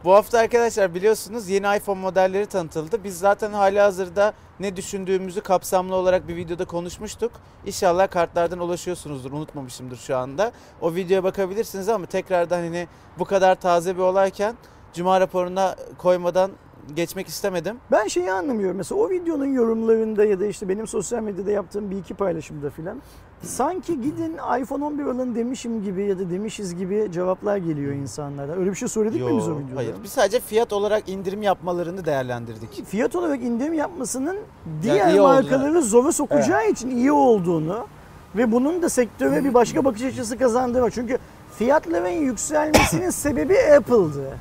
Bu 0.03 0.13
hafta 0.13 0.39
arkadaşlar 0.39 0.95
biliyorsunuz 0.95 1.49
yeni 1.49 1.77
iPhone 1.77 1.99
modelleri 1.99 2.45
tanıtıldı. 2.45 3.03
Biz 3.03 3.19
zaten 3.19 3.53
hali 3.53 3.79
hazırda 3.79 4.33
ne 4.59 4.75
düşündüğümüzü 4.75 5.41
kapsamlı 5.41 5.95
olarak 5.95 6.27
bir 6.27 6.35
videoda 6.35 6.65
konuşmuştuk. 6.65 7.31
İnşallah 7.65 8.11
kartlardan 8.11 8.59
ulaşıyorsunuzdur. 8.59 9.31
Unutmamışımdır 9.31 9.97
şu 9.97 10.17
anda. 10.17 10.51
O 10.81 10.95
videoya 10.95 11.23
bakabilirsiniz 11.23 11.89
ama 11.89 12.05
tekrardan 12.05 12.59
hani 12.59 12.87
bu 13.19 13.25
kadar 13.25 13.55
taze 13.55 13.95
bir 13.95 14.01
olayken 14.01 14.55
Cuma 14.97 15.19
raporuna 15.19 15.75
koymadan 15.97 16.51
geçmek 16.95 17.27
istemedim. 17.27 17.77
Ben 17.91 18.07
şeyi 18.07 18.31
anlamıyorum. 18.31 18.77
Mesela 18.77 19.01
o 19.01 19.09
videonun 19.09 19.45
yorumlarında 19.45 20.25
ya 20.25 20.39
da 20.39 20.45
işte 20.45 20.69
benim 20.69 20.87
sosyal 20.87 21.19
medyada 21.23 21.51
yaptığım 21.51 21.91
bir 21.91 21.97
iki 21.97 22.13
paylaşımda 22.13 22.69
filan 22.69 23.01
sanki 23.43 24.01
gidin 24.01 24.37
iPhone 24.61 24.85
11 24.85 25.03
alın 25.03 25.35
demişim 25.35 25.83
gibi 25.83 26.03
ya 26.03 26.19
da 26.19 26.29
demişiz 26.29 26.75
gibi 26.75 27.07
cevaplar 27.11 27.57
geliyor 27.57 27.93
insanlardan. 27.93 28.57
Öyle 28.59 28.69
bir 28.71 28.75
şey 28.75 28.87
söyledik 28.87 29.21
mi 29.21 29.37
biz 29.37 29.47
o 29.47 29.51
Yo, 29.51 29.59
videoda? 29.59 29.75
hayır. 29.75 29.95
Biz 30.03 30.11
sadece 30.11 30.39
fiyat 30.39 30.73
olarak 30.73 31.09
indirim 31.09 31.41
yapmalarını 31.41 32.05
değerlendirdik. 32.05 32.85
Fiyat 32.85 33.15
olarak 33.15 33.41
indirim 33.41 33.73
yapmasının 33.73 34.37
diğer 34.81 35.13
oldu. 35.13 35.21
markaları 35.21 35.81
zora 35.81 36.11
sokacağı 36.11 36.69
için 36.69 36.89
iyi 36.89 37.11
olduğunu 37.11 37.87
ve 38.35 38.51
bunun 38.51 38.81
da 38.81 38.89
sektöre 38.89 39.43
bir 39.43 39.53
başka 39.53 39.85
bakış 39.85 40.03
açısı 40.03 40.37
kazandırmak. 40.37 40.93
Çünkü 40.93 41.17
fiyatların 41.57 42.09
yükselmesinin 42.09 43.09
sebebi 43.23 43.55
Apple'dı. 43.77 44.37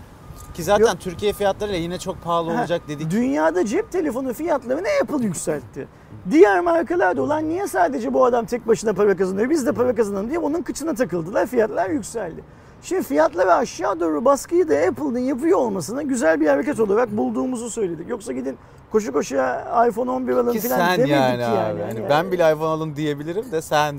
Ki 0.57 0.63
zaten 0.63 0.85
Yok. 0.87 1.01
Türkiye 1.01 1.33
fiyatlarıyla 1.33 1.79
yine 1.79 1.99
çok 1.99 2.23
pahalı 2.23 2.51
Ha, 2.51 2.61
olacak 2.61 2.83
dedik. 2.89 3.11
Dünyada 3.11 3.67
cep 3.67 3.93
telefonu 3.93 4.33
fiyatlarını 4.33 4.87
Apple 5.03 5.25
yükseltti. 5.25 5.89
Diğer 6.31 6.61
markalar 6.61 7.17
da 7.17 7.23
olan 7.23 7.49
niye 7.49 7.67
sadece 7.67 8.15
bu 8.15 8.25
adam 8.25 8.47
tek 8.47 8.69
başına 8.69 8.93
para 8.93 9.17
kazanıyor 9.17 9.51
biz 9.51 9.67
de 9.67 9.73
para 9.73 9.95
kazanalım 9.95 10.29
diye 10.29 10.39
onun 10.39 10.63
kıçına 10.63 10.95
takıldılar 10.95 11.47
fiyatlar 11.47 11.91
yükseldi. 11.91 12.45
Şimdi 12.83 13.03
fiyatları 13.03 13.55
aşağı 13.55 14.01
doğru 14.01 14.25
baskıyı 14.25 14.69
da 14.69 14.75
Apple'ın 14.75 15.19
yapıyor 15.19 15.59
olmasına 15.59 16.03
güzel 16.03 16.41
bir 16.41 16.47
hareket 16.47 16.81
olarak 16.81 17.17
bulduğumuzu 17.17 17.71
söyledik. 17.71 18.09
Yoksa 18.09 18.33
gidin 18.33 18.59
koşu 18.93 19.13
koşuya 19.13 19.87
iPhone 19.89 20.11
11 20.11 20.33
alın 20.33 20.53
Ki 20.53 20.61
falan 20.61 20.77
sen 20.77 20.97
demedik 20.97 21.13
yani, 21.13 21.43
yani. 21.43 21.57
abi. 21.57 21.81
Yani 21.81 21.93
Hani 21.99 22.11
ben 22.11 22.33
bile 22.33 22.53
iPhone 22.53 22.69
alın 22.69 22.97
diyebilirim 22.97 23.53
de 23.53 23.63
sen. 23.63 23.97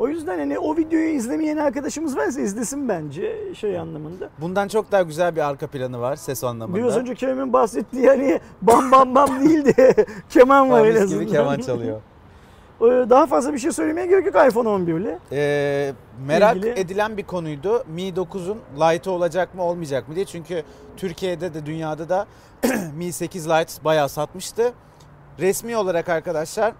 O 0.00 0.08
yüzden 0.08 0.38
hani 0.38 0.58
o 0.58 0.76
videoyu 0.76 1.08
izlemeyen 1.08 1.56
arkadaşımız 1.56 2.16
varsa 2.16 2.40
izlesin 2.40 2.88
bence 2.88 3.54
şey 3.54 3.78
anlamında. 3.78 4.30
Bundan 4.40 4.68
çok 4.68 4.92
daha 4.92 5.02
güzel 5.02 5.36
bir 5.36 5.48
arka 5.48 5.66
planı 5.66 6.00
var 6.00 6.16
ses 6.16 6.44
anlamında. 6.44 6.78
Biraz 6.78 6.96
önce 6.96 7.14
Kerem'in 7.14 7.52
bahsettiği 7.52 8.06
hani 8.06 8.40
bam 8.62 8.92
bam 8.92 9.14
bam 9.14 9.40
değil 9.48 9.64
de 9.64 9.94
keman 10.30 10.70
var 10.70 10.86
en 10.86 10.96
azından. 10.96 11.24
gibi 11.24 11.32
keman 11.32 11.58
çalıyor. 11.60 12.00
Daha 12.80 13.26
fazla 13.26 13.52
bir 13.52 13.58
şey 13.58 13.72
söylemeye 13.72 14.06
gerek 14.06 14.26
yok 14.26 14.34
iPhone 14.48 14.68
11 14.68 14.94
ile. 14.94 15.18
Ee, 15.32 15.92
merak 16.26 16.56
İlgili- 16.56 16.78
edilen 16.80 17.16
bir 17.16 17.24
konuydu. 17.24 17.84
Mi 17.94 18.02
9'un 18.02 18.58
Lite'ı 18.76 19.12
olacak 19.12 19.54
mı 19.54 19.62
olmayacak 19.62 20.08
mı 20.08 20.14
diye. 20.14 20.24
Çünkü 20.24 20.62
Türkiye'de 20.96 21.54
de 21.54 21.66
dünyada 21.66 22.08
da 22.08 22.26
Mi 22.96 23.12
8 23.12 23.48
Lite 23.48 23.84
bayağı 23.84 24.08
satmıştı. 24.08 24.72
Resmi 25.38 25.76
olarak 25.76 26.08
arkadaşlar 26.08 26.72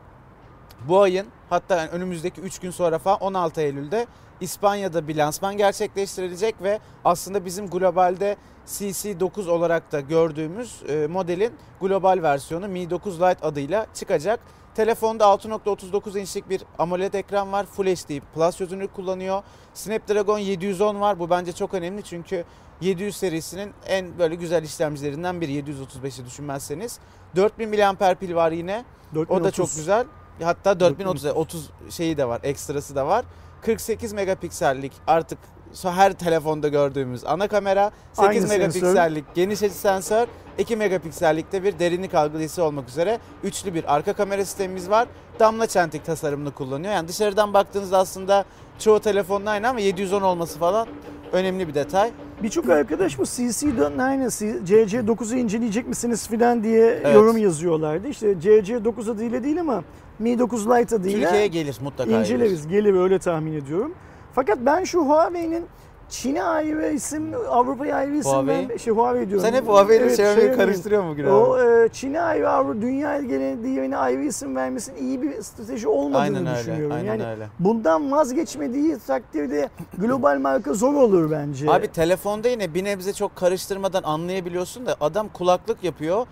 bu 0.88 1.00
ayın 1.00 1.26
hatta 1.50 1.88
önümüzdeki 1.92 2.40
3 2.40 2.58
gün 2.58 2.70
sonra 2.70 2.98
falan 2.98 3.20
16 3.20 3.60
Eylül'de 3.60 4.06
İspanya'da 4.40 5.08
bir 5.08 5.16
lansman 5.16 5.56
gerçekleştirilecek 5.56 6.62
ve 6.62 6.78
aslında 7.04 7.44
bizim 7.44 7.70
globalde 7.70 8.36
CC9 8.66 9.50
olarak 9.50 9.92
da 9.92 10.00
gördüğümüz 10.00 10.82
e, 10.88 11.06
modelin 11.06 11.52
global 11.80 12.18
versiyonu 12.22 12.68
Mi 12.68 12.90
9 12.90 13.20
Lite 13.20 13.46
adıyla 13.46 13.86
çıkacak. 13.94 14.40
Telefonda 14.74 15.24
6.39 15.24 16.18
inçlik 16.18 16.50
bir 16.50 16.62
AMOLED 16.78 17.14
ekran 17.14 17.52
var. 17.52 17.66
Full 17.66 17.86
HD 17.86 18.20
Plus 18.34 18.56
çözünürlük 18.56 18.94
kullanıyor. 18.94 19.42
Snapdragon 19.74 20.38
710 20.38 21.00
var. 21.00 21.18
Bu 21.18 21.30
bence 21.30 21.52
çok 21.52 21.74
önemli 21.74 22.02
çünkü 22.02 22.44
700 22.80 23.16
serisinin 23.16 23.72
en 23.86 24.18
böyle 24.18 24.34
güzel 24.34 24.62
işlemcilerinden 24.62 25.40
biri 25.40 25.52
735'i 25.52 26.26
düşünmezseniz. 26.26 26.98
4000 27.36 27.70
mAh 27.70 28.14
pil 28.14 28.34
var 28.34 28.52
yine. 28.52 28.84
O 29.28 29.44
da 29.44 29.50
çok 29.50 29.66
güzel. 29.76 30.06
Hatta 30.42 30.80
4030 30.80 31.24
30 31.24 31.70
şeyi 31.90 32.16
de 32.16 32.28
var, 32.28 32.40
ekstrası 32.42 32.94
da 32.94 33.06
var. 33.06 33.24
48 33.62 34.12
megapiksellik 34.12 34.92
artık 35.06 35.38
her 35.82 36.12
telefonda 36.12 36.68
gördüğümüz 36.68 37.24
ana 37.24 37.48
kamera, 37.48 37.90
8 38.12 38.28
Aynı 38.28 38.48
megapiksellik 38.48 39.34
geniş 39.34 39.62
açı 39.62 39.74
sensör, 39.74 40.26
2 40.58 40.76
megapiksellikte 40.76 41.62
bir 41.62 41.78
derinlik 41.78 42.14
algılayıcısı 42.14 42.64
olmak 42.64 42.88
üzere 42.88 43.18
üçlü 43.42 43.74
bir 43.74 43.94
arka 43.94 44.12
kamera 44.12 44.44
sistemimiz 44.44 44.90
var. 44.90 45.08
Damla 45.40 45.66
çentik 45.66 46.04
tasarımını 46.04 46.50
kullanıyor. 46.50 46.92
Yani 46.92 47.08
dışarıdan 47.08 47.54
baktığınızda 47.54 47.98
aslında 47.98 48.44
çoğu 48.78 49.00
telefonun 49.00 49.46
aynı 49.46 49.68
ama 49.68 49.80
710 49.80 50.22
olması 50.22 50.58
falan 50.58 50.88
önemli 51.32 51.68
bir 51.68 51.74
detay. 51.74 52.12
Birçok 52.42 52.68
arkadaş 52.68 53.18
bu 53.18 53.22
CC4 53.22 54.02
aynı 54.02 54.24
CC9'u 54.24 55.36
inceleyecek 55.36 55.88
misiniz 55.88 56.28
filan 56.28 56.62
diye 56.64 56.86
Evet. 57.04 57.14
yorum 57.14 57.36
yazıyorlardı. 57.38 58.08
İşte 58.08 58.32
CC9 58.32 59.10
adıyla 59.10 59.44
değil 59.44 59.60
ama 59.60 59.84
Mi 60.18 60.38
9 60.38 60.66
Lite 60.68 60.96
adıyla 60.96 61.20
Türkiye'ye 61.20 61.46
gelir 61.46 61.78
mutlaka. 61.82 62.10
inceleriz. 62.10 62.68
Gelir 62.68 62.94
öyle 62.94 63.18
tahmin 63.18 63.52
ediyorum. 63.52 63.94
Fakat 64.34 64.58
ben 64.66 64.84
şu 64.84 65.00
Huawei'nin 65.00 65.64
Çin'e 66.10 66.42
ayrı 66.42 66.92
isim, 66.92 67.34
Avrupa'ya 67.50 67.96
ayrı 67.96 68.16
isim 68.16 68.32
Huawei? 68.32 68.68
ben 68.68 68.76
şey 68.76 68.92
Huawei 68.94 69.28
diyorum. 69.30 69.46
Sen 69.46 69.54
hep 69.54 69.68
Huawei 69.68 69.96
ile 69.96 70.04
Evet, 70.04 70.12
Xiaomi'yi 70.12 70.48
Xiaomi. 70.48 70.56
karıştırıyor 70.56 71.02
mu 71.02 71.10
abi? 71.12 71.28
O 71.30 71.58
e, 71.58 71.88
Çin'e 71.92 72.20
ayrı, 72.20 72.50
Avrupa, 72.50 72.82
dünya 72.82 73.20
genelinde 73.22 73.96
ayrı 73.96 74.24
isim 74.24 74.56
vermesinin 74.56 74.96
iyi 75.02 75.22
bir 75.22 75.42
strateji 75.42 75.88
olmadığını 75.88 76.22
Aynen 76.22 76.46
öyle, 76.46 76.58
düşünüyorum. 76.58 76.96
aynen 76.96 77.06
yani 77.06 77.26
öyle. 77.26 77.48
bundan 77.58 78.12
vazgeçmediği 78.12 78.96
takdirde 79.06 79.68
global 79.98 80.38
marka 80.38 80.74
zor 80.74 80.94
olur 80.94 81.30
bence. 81.30 81.70
Abi 81.72 81.88
telefonda 81.88 82.48
yine 82.48 82.74
bir 82.74 82.84
nebze 82.84 83.12
çok 83.12 83.36
karıştırmadan 83.36 84.02
anlayabiliyorsun 84.02 84.86
da 84.86 84.96
adam 85.00 85.28
kulaklık 85.28 85.84
yapıyor. 85.84 86.26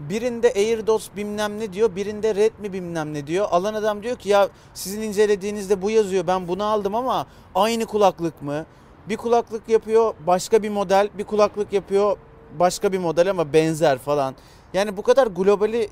Birinde 0.00 0.52
AirDots 0.56 1.08
bilmem 1.16 1.60
ne 1.60 1.72
diyor, 1.72 1.96
birinde 1.96 2.34
Redmi 2.34 2.72
bilmem 2.72 3.14
ne 3.14 3.26
diyor. 3.26 3.46
Alan 3.50 3.74
adam 3.74 4.02
diyor 4.02 4.16
ki 4.16 4.28
ya 4.28 4.48
sizin 4.74 5.02
incelediğinizde 5.02 5.82
bu 5.82 5.90
yazıyor 5.90 6.26
ben 6.26 6.48
bunu 6.48 6.64
aldım 6.64 6.94
ama 6.94 7.26
aynı 7.54 7.86
kulaklık 7.86 8.42
mı? 8.42 8.64
Bir 9.08 9.16
kulaklık 9.16 9.68
yapıyor 9.68 10.14
başka 10.26 10.62
bir 10.62 10.70
model, 10.70 11.08
bir 11.18 11.24
kulaklık 11.24 11.72
yapıyor 11.72 12.16
başka 12.58 12.92
bir 12.92 12.98
model 12.98 13.30
ama 13.30 13.52
benzer 13.52 13.98
falan. 13.98 14.34
Yani 14.74 14.96
bu 14.96 15.02
kadar 15.02 15.26
globali 15.26 15.88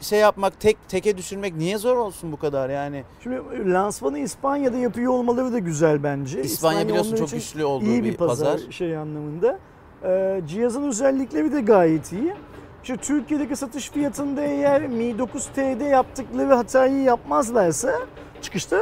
şey 0.00 0.18
yapmak, 0.18 0.60
tek 0.60 0.88
teke 0.88 1.16
düşürmek 1.16 1.56
niye 1.56 1.78
zor 1.78 1.96
olsun 1.96 2.32
bu 2.32 2.36
kadar 2.36 2.70
yani? 2.70 3.04
Şimdi 3.22 3.40
lansmanı 3.72 4.18
İspanya'da 4.18 4.76
yapıyor 4.76 5.12
olmaları 5.12 5.52
da 5.52 5.58
güzel 5.58 6.02
bence. 6.02 6.42
İspanya 6.42 6.88
biliyorsun 6.88 7.10
onlar 7.10 7.18
çok 7.18 7.30
güçlü 7.30 7.64
olduğu 7.64 7.84
iyi 7.84 8.04
bir, 8.04 8.12
bir 8.12 8.16
pazar, 8.16 8.52
pazar. 8.52 8.70
şey 8.72 8.96
anlamında. 8.96 9.58
Ee, 10.04 10.40
cihazın 10.48 10.82
özellikleri 10.82 11.52
de 11.52 11.60
gayet 11.60 12.12
iyi. 12.12 12.34
İşte 12.82 12.96
Türkiye'deki 12.96 13.56
satış 13.56 13.90
fiyatında 13.90 14.42
eğer 14.42 14.86
Mi 14.86 15.04
9T'de 15.04 15.84
yaptıkları 15.84 16.54
hatayı 16.54 17.02
yapmazlarsa 17.02 17.92
çıkışta 18.42 18.78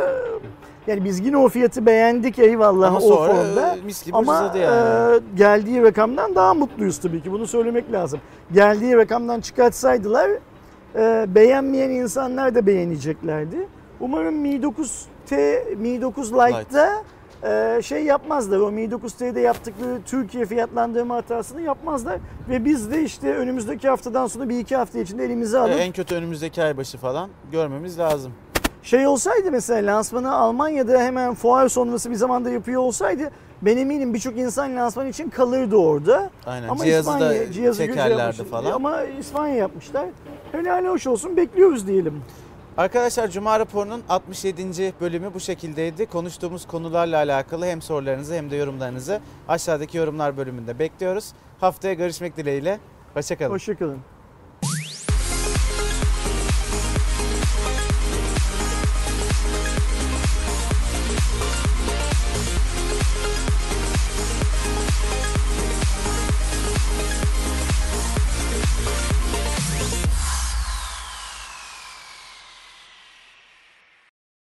yani 0.87 1.05
biz 1.05 1.21
yine 1.27 1.37
o 1.37 1.49
fiyatı 1.49 1.87
beğendik 1.87 2.39
eyvallah 2.39 2.89
Ama 2.89 2.99
o 2.99 3.01
sonra 3.01 3.35
formda. 3.35 3.77
e, 3.77 3.81
mis 3.81 4.05
gibi 4.05 4.17
Ama 4.17 4.53
yani. 4.57 5.17
e, 5.17 5.21
geldiği 5.37 5.83
rakamdan 5.83 6.35
daha 6.35 6.55
mutluyuz 6.55 6.99
tabii 6.99 7.23
ki. 7.23 7.33
Bunu 7.33 7.47
söylemek 7.47 7.93
lazım. 7.93 8.21
Geldiği 8.53 8.97
rakamdan 8.97 9.41
çıkartsaydılar 9.41 10.31
e, 10.95 11.25
beğenmeyen 11.35 11.91
insanlar 11.91 12.55
da 12.55 12.67
beğeneceklerdi. 12.67 13.69
Umarım 14.01 14.35
Mi 14.35 14.49
9T, 14.61 15.75
Mi 15.77 16.03
9 16.03 16.33
Lite'da 16.33 16.91
e, 17.45 17.83
şey 17.83 18.05
yapmazlar. 18.05 18.59
O 18.61 18.71
Mi 18.73 18.85
9T'de 18.85 19.41
yaptıkları 19.41 19.99
Türkiye 20.07 20.47
fiyatlandırma 20.47 21.17
hatasını 21.17 21.61
yapmazlar. 21.63 22.19
Ve 22.49 22.65
biz 22.65 22.91
de 22.91 23.03
işte 23.03 23.35
önümüzdeki 23.35 23.89
haftadan 23.89 24.27
sonra 24.27 24.49
bir 24.49 24.59
iki 24.59 24.77
hafta 24.77 24.99
içinde 24.99 25.25
elimize 25.25 25.59
alıp 25.59 25.81
en 25.81 25.93
kötü 25.93 26.15
önümüzdeki 26.15 26.63
ay 26.63 26.77
başı 26.77 26.99
falan 26.99 27.31
görmemiz 27.53 27.99
lazım. 27.99 28.33
Şey 28.87 29.07
olsaydı 29.07 29.51
mesela 29.53 29.97
lansmanı 29.97 30.35
Almanya'da 30.35 30.99
hemen 30.99 31.35
fuar 31.35 31.69
sonrası 31.69 32.11
bir 32.11 32.15
zamanda 32.15 32.51
yapıyor 32.51 32.83
olsaydı 32.83 33.31
ben 33.63 33.77
eminim 33.77 34.15
birçok 34.15 34.39
insan 34.39 34.77
lansman 34.77 35.07
için 35.09 35.31
kalırdı 35.31 35.77
orada. 35.77 36.31
Aynen. 36.47 36.69
Ama 36.69 36.85
Cihazı 36.85 37.11
İspanya, 37.11 37.41
da 37.41 37.53
cihazı 37.53 37.79
çekerlerdi 37.87 38.21
yapmış. 38.21 38.51
falan. 38.51 38.73
Ama 38.73 39.03
İspanya 39.03 39.55
yapmışlar. 39.55 40.07
Helal 40.53 40.87
hoş 40.87 41.07
olsun 41.07 41.37
bekliyoruz 41.37 41.87
diyelim. 41.87 42.23
Arkadaşlar 42.77 43.29
Cuma 43.29 43.59
raporunun 43.61 44.03
67. 44.09 44.95
bölümü 45.01 45.35
bu 45.35 45.41
şekildeydi. 45.41 46.07
Konuştuğumuz 46.07 46.67
konularla 46.67 47.17
alakalı 47.17 47.67
hem 47.67 47.83
sorularınızı 47.83 48.35
hem 48.35 48.51
de 48.51 48.57
yorumlarınızı 48.57 49.21
aşağıdaki 49.49 49.99
yorumlar 49.99 50.37
bölümünde 50.37 50.79
bekliyoruz. 50.79 51.33
Haftaya 51.61 51.95
görüşmek 51.95 52.37
dileğiyle. 52.37 52.79
Hoşçakalın. 53.15 53.51
Hoşçakalın. 53.51 53.99